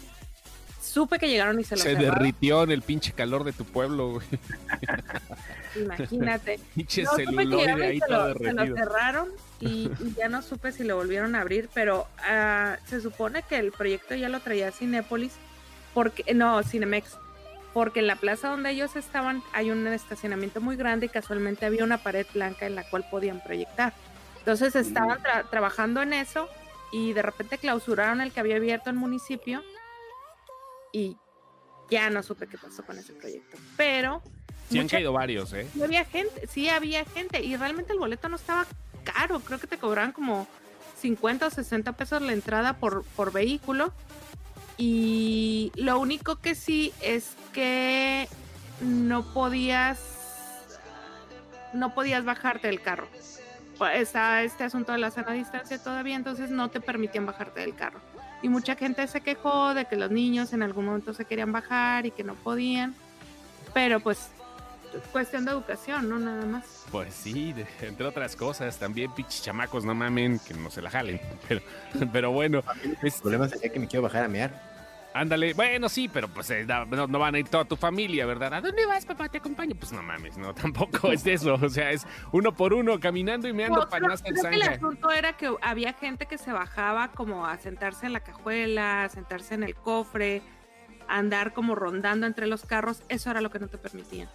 [0.82, 2.16] Supe que llegaron y se lo Se cerraron.
[2.16, 4.28] derritió en el pinche calor de tu pueblo, güey.
[5.76, 6.60] Imagínate.
[6.76, 9.30] pinche no, celuloide ahí se lo, se lo cerraron
[9.60, 13.58] y, y, ya no supe si lo volvieron a abrir, pero uh, se supone que
[13.58, 15.34] el proyecto ya lo traía Cinépolis,
[15.94, 16.34] porque...
[16.34, 17.18] No, Cinemex.
[17.74, 21.84] Porque en la plaza donde ellos estaban hay un estacionamiento muy grande y casualmente había
[21.84, 23.94] una pared blanca en la cual podían proyectar.
[24.42, 26.50] Entonces estaban tra trabajando en eso
[26.92, 29.64] y de repente clausuraron el que había abierto el municipio
[30.92, 31.16] y
[31.92, 33.58] ya no supe qué pasó con ese proyecto.
[33.78, 34.24] Pero...
[34.70, 35.68] Sí han caído varios, ¿eh?
[35.72, 38.66] Sí había gente, sí había gente y realmente el boleto no estaba
[39.04, 40.48] caro, creo que te cobraban como
[41.00, 43.94] 50 o 60 pesos la entrada por, por vehículo.
[44.78, 48.28] Y lo único que sí es que
[48.82, 50.00] no podías
[51.74, 53.08] no podías bajarte del carro
[53.88, 58.00] está este asunto de la sana distancia todavía, entonces no te permitían bajarte del carro.
[58.42, 62.06] Y mucha gente se quejó de que los niños en algún momento se querían bajar
[62.06, 62.96] y que no podían,
[63.74, 64.32] pero pues
[65.12, 66.20] cuestión de educación, ¿no?
[66.20, 66.86] Nada más.
[66.92, 70.90] Pues sí, de, entre otras cosas, también pinches chamacos, no mamen, que no se la
[70.90, 71.62] jalen, pero,
[72.12, 72.64] pero bueno.
[73.02, 74.71] El problema sería que me quiero bajar a mear.
[75.14, 78.54] Ándale, bueno, sí, pero pues eh, no, no, van a ir toda tu familia, ¿verdad?
[78.54, 79.28] ¿A dónde vas, papá?
[79.28, 79.76] Te acompaño.
[79.76, 81.56] Pues no mames, no, tampoco es eso.
[81.62, 84.58] O sea, es uno por uno, caminando y meando no, para no hacer sangre.
[84.58, 89.04] El asunto era que había gente que se bajaba como a sentarse en la cajuela,
[89.04, 90.42] a sentarse en el cofre,
[91.08, 93.04] a andar como rondando entre los carros.
[93.10, 94.30] Eso era lo que no te permitían.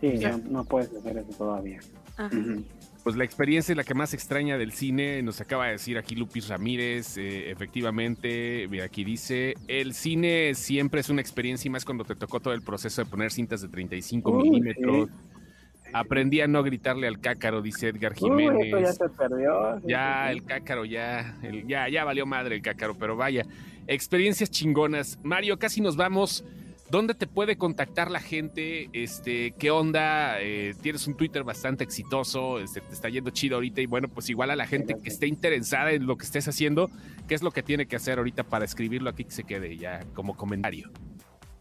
[0.00, 1.80] Sí, sea, no, no, puedes hacer eso todavía.
[2.16, 2.28] Ajá.
[2.32, 2.64] Uh -huh
[3.06, 6.16] pues la experiencia es la que más extraña del cine, nos acaba de decir aquí
[6.16, 11.84] Lupis Ramírez, eh, efectivamente, mira, aquí dice, el cine siempre es una experiencia y más
[11.84, 15.08] cuando te tocó todo el proceso de poner cintas de 35 Uy, milímetros.
[15.08, 15.88] Sí.
[15.92, 18.74] Aprendí a no gritarle al cácaro, dice Edgar Jiménez.
[18.74, 19.80] Uy, ya se perdió.
[19.86, 23.46] Ya, sí, el cácaro, ya, el, ya, ya valió madre el cácaro, pero vaya,
[23.86, 25.16] experiencias chingonas.
[25.22, 26.44] Mario, casi nos vamos.
[26.88, 28.88] ¿Dónde te puede contactar la gente?
[28.92, 30.40] Este, ¿Qué onda?
[30.40, 34.30] Eh, tienes un Twitter bastante exitoso, este, te está yendo chido ahorita y bueno, pues
[34.30, 36.88] igual a la gente que esté interesada en lo que estés haciendo,
[37.26, 40.04] ¿qué es lo que tiene que hacer ahorita para escribirlo aquí que se quede ya
[40.14, 40.90] como comentario?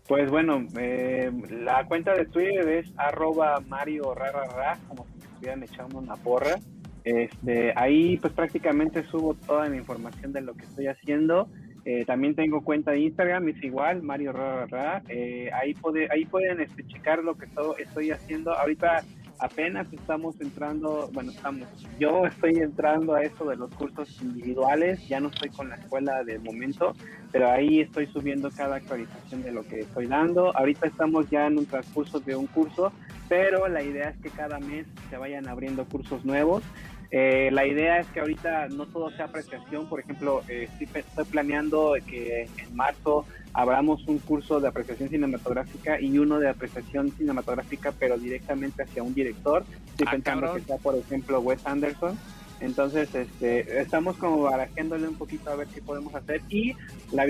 [0.08, 4.14] Pues bueno, eh, la cuenta de Twitter es arroba Mario
[4.88, 6.60] como si me estuvieran echando una porra.
[7.04, 11.50] Este, ahí pues prácticamente subo toda la información de lo que estoy haciendo.
[11.86, 16.60] Eh, también tengo cuenta de Instagram, es igual, Mario Rara, eh, ahí, puede, ahí pueden
[16.60, 17.46] este, checar lo que
[17.78, 18.54] estoy haciendo.
[18.54, 19.04] Ahorita
[19.40, 21.68] apenas estamos entrando, bueno, estamos,
[22.00, 26.24] yo estoy entrando a eso de los cursos individuales, ya no estoy con la escuela
[26.24, 26.94] de momento,
[27.32, 30.56] pero ahí estoy subiendo cada actualización de lo que estoy dando.
[30.58, 32.92] Ahorita estamos ya en un transcurso de un curso,
[33.30, 36.64] pero la idea es que cada mes se vayan abriendo cursos nuevos.
[37.12, 41.94] Eh, la idea es que ahorita no todo sea apreciación, por ejemplo, eh, estoy, planeando
[42.08, 48.18] que en marzo abramos un curso de apreciación cinematográfica y uno de apreciación cinematográfica, pero
[48.18, 49.66] directamente hacia un director.
[49.92, 52.18] Estoy ah, pensando que sea, por ejemplo, Wes Anderson.
[52.60, 56.74] Entonces, este, estamos como barajándole un poquito a ver qué podemos hacer y
[57.12, 57.28] la,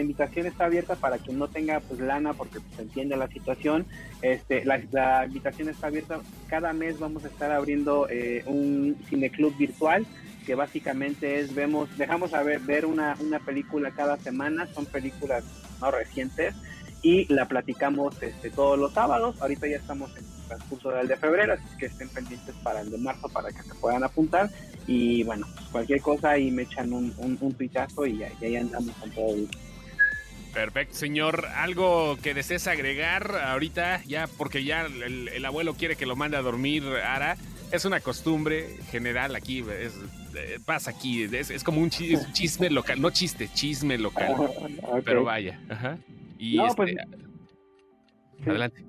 [0.00, 3.86] invitación está abierta para quien no tenga pues lana porque pues, entiende la situación.
[4.22, 6.20] Este, la, invitación está abierta.
[6.48, 10.06] Cada mes vamos a estar abriendo eh, un cineclub virtual
[10.46, 14.66] que básicamente es vemos dejamos a ver, ver una, una película cada semana.
[14.72, 15.44] Son películas
[15.80, 16.54] no recientes
[17.02, 19.40] y la platicamos este, todos los sábados.
[19.40, 22.90] Ahorita ya estamos en el transcurso del de febrero, así que estén pendientes para el
[22.90, 24.50] de marzo para que se puedan apuntar.
[24.88, 29.10] Y bueno, cualquier cosa ahí me echan un, un, un y ya, ya andamos con
[29.10, 29.36] todo.
[30.54, 31.44] Perfecto, señor.
[31.54, 34.02] ¿Algo que desees agregar ahorita?
[34.04, 37.36] Ya, porque ya el, abuelo quiere que lo mande a dormir, Ara.
[37.70, 39.92] Es una costumbre general aquí, es,
[40.34, 44.34] eh, pasa aquí, es, como un chisme, local, no chiste, chisme local.
[45.04, 45.98] Pero vaya, ajá.
[46.38, 46.96] Y no, pues,
[48.38, 48.82] este, adelante.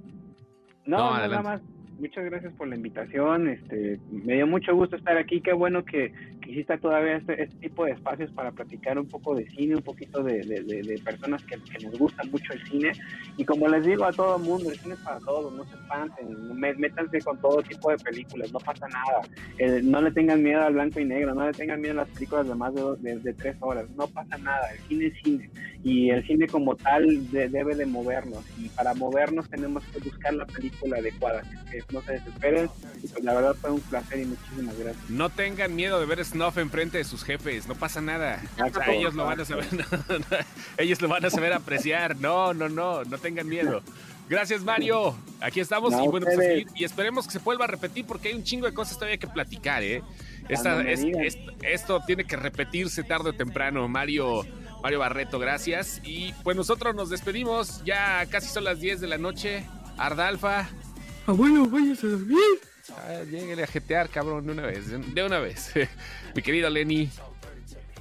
[0.86, 1.62] No, nada más
[2.00, 3.48] muchas gracias por la invitación.
[3.48, 5.42] Este, me dio mucho gusto estar aquí.
[5.42, 6.12] Qué bueno que,
[6.50, 9.82] que exista todavía este, este, tipo de espacios para platicar un poco de cine, un
[9.82, 12.92] poquito de, de, personas que, nos gusta mucho el cine.
[13.38, 15.76] Y como les digo a todo el mundo, el cine es para todos, no se
[15.76, 19.22] espanten, métanse con todo tipo de películas, no pasa nada.
[19.58, 22.10] Eh, no le tengan miedo al blanco y negro, no le tengan miedo a las
[22.10, 24.72] películas de más de, de, tres horas, no pasa nada.
[24.72, 25.50] El cine es cine
[25.84, 28.44] y el cine como tal debe de movernos.
[28.58, 31.44] Y para movernos tenemos que buscar la película adecuada.
[31.72, 32.70] Que, no se desesperen.
[33.02, 35.10] Pues, la verdad fue un placer y muchísimas gracias.
[35.10, 38.42] No tengan miedo de ver Snuff enfrente de sus jefes, no pasa nada.
[38.88, 39.68] ellos lo van a saber,
[40.78, 42.16] ellos lo van a saber apreciar.
[42.16, 43.82] No, no, no, no tengan miedo.
[44.30, 45.18] Gracias, Mario.
[45.42, 48.44] Aquí estamos y bueno, pues, y esperemos que se vuelva a repetir porque hay un
[48.44, 50.02] chingo de cosas todavía que platicar, ¿eh?
[50.48, 54.46] esto tiene que repetirse tarde o temprano, Mario.
[54.82, 56.00] Mario Barreto, gracias.
[56.06, 57.84] Y pues nosotros nos despedimos.
[57.84, 59.66] Ya casi son las 10 de la noche.
[59.98, 60.70] Ardalfa,
[61.28, 62.69] Abuelo, váyase a dormir.
[62.98, 65.14] Ah, a jetear, cabrón, de una vez.
[65.14, 65.74] De una vez.
[66.36, 67.10] Mi querido Lenny.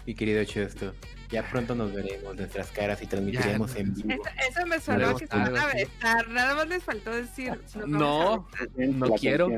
[0.07, 0.95] Mi querido Chesto.
[1.31, 4.23] Ya pronto nos veremos nuestras caras y transmitiremos en vivo.
[4.49, 6.29] Eso, me sonó que se van a besar.
[6.29, 7.61] Nada más les faltó decir.
[7.87, 9.51] No, no, quiero.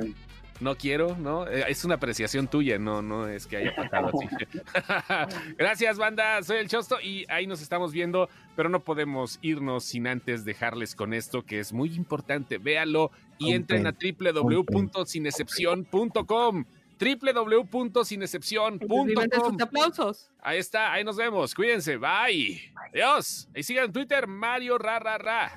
[0.60, 1.48] No quiero, ¿no?
[1.48, 4.28] Eh, es una apreciación tuya, no, no es que haya pasado así.
[5.58, 6.42] Gracias, banda.
[6.42, 10.94] Soy el Chosto y ahí nos estamos viendo, pero no podemos irnos sin antes dejarles
[10.94, 12.58] con esto que es muy importante.
[12.58, 16.66] Véalo y entren a www.sinexcepción.com
[17.00, 19.08] www.sinexcepción.com
[19.62, 20.30] aplausos.
[20.42, 21.54] Ahí está, ahí nos vemos.
[21.54, 22.60] Cuídense, bye.
[22.92, 23.48] Adiós.
[23.54, 25.50] Y sigan en Twitter, Mario Ra Ra Ra.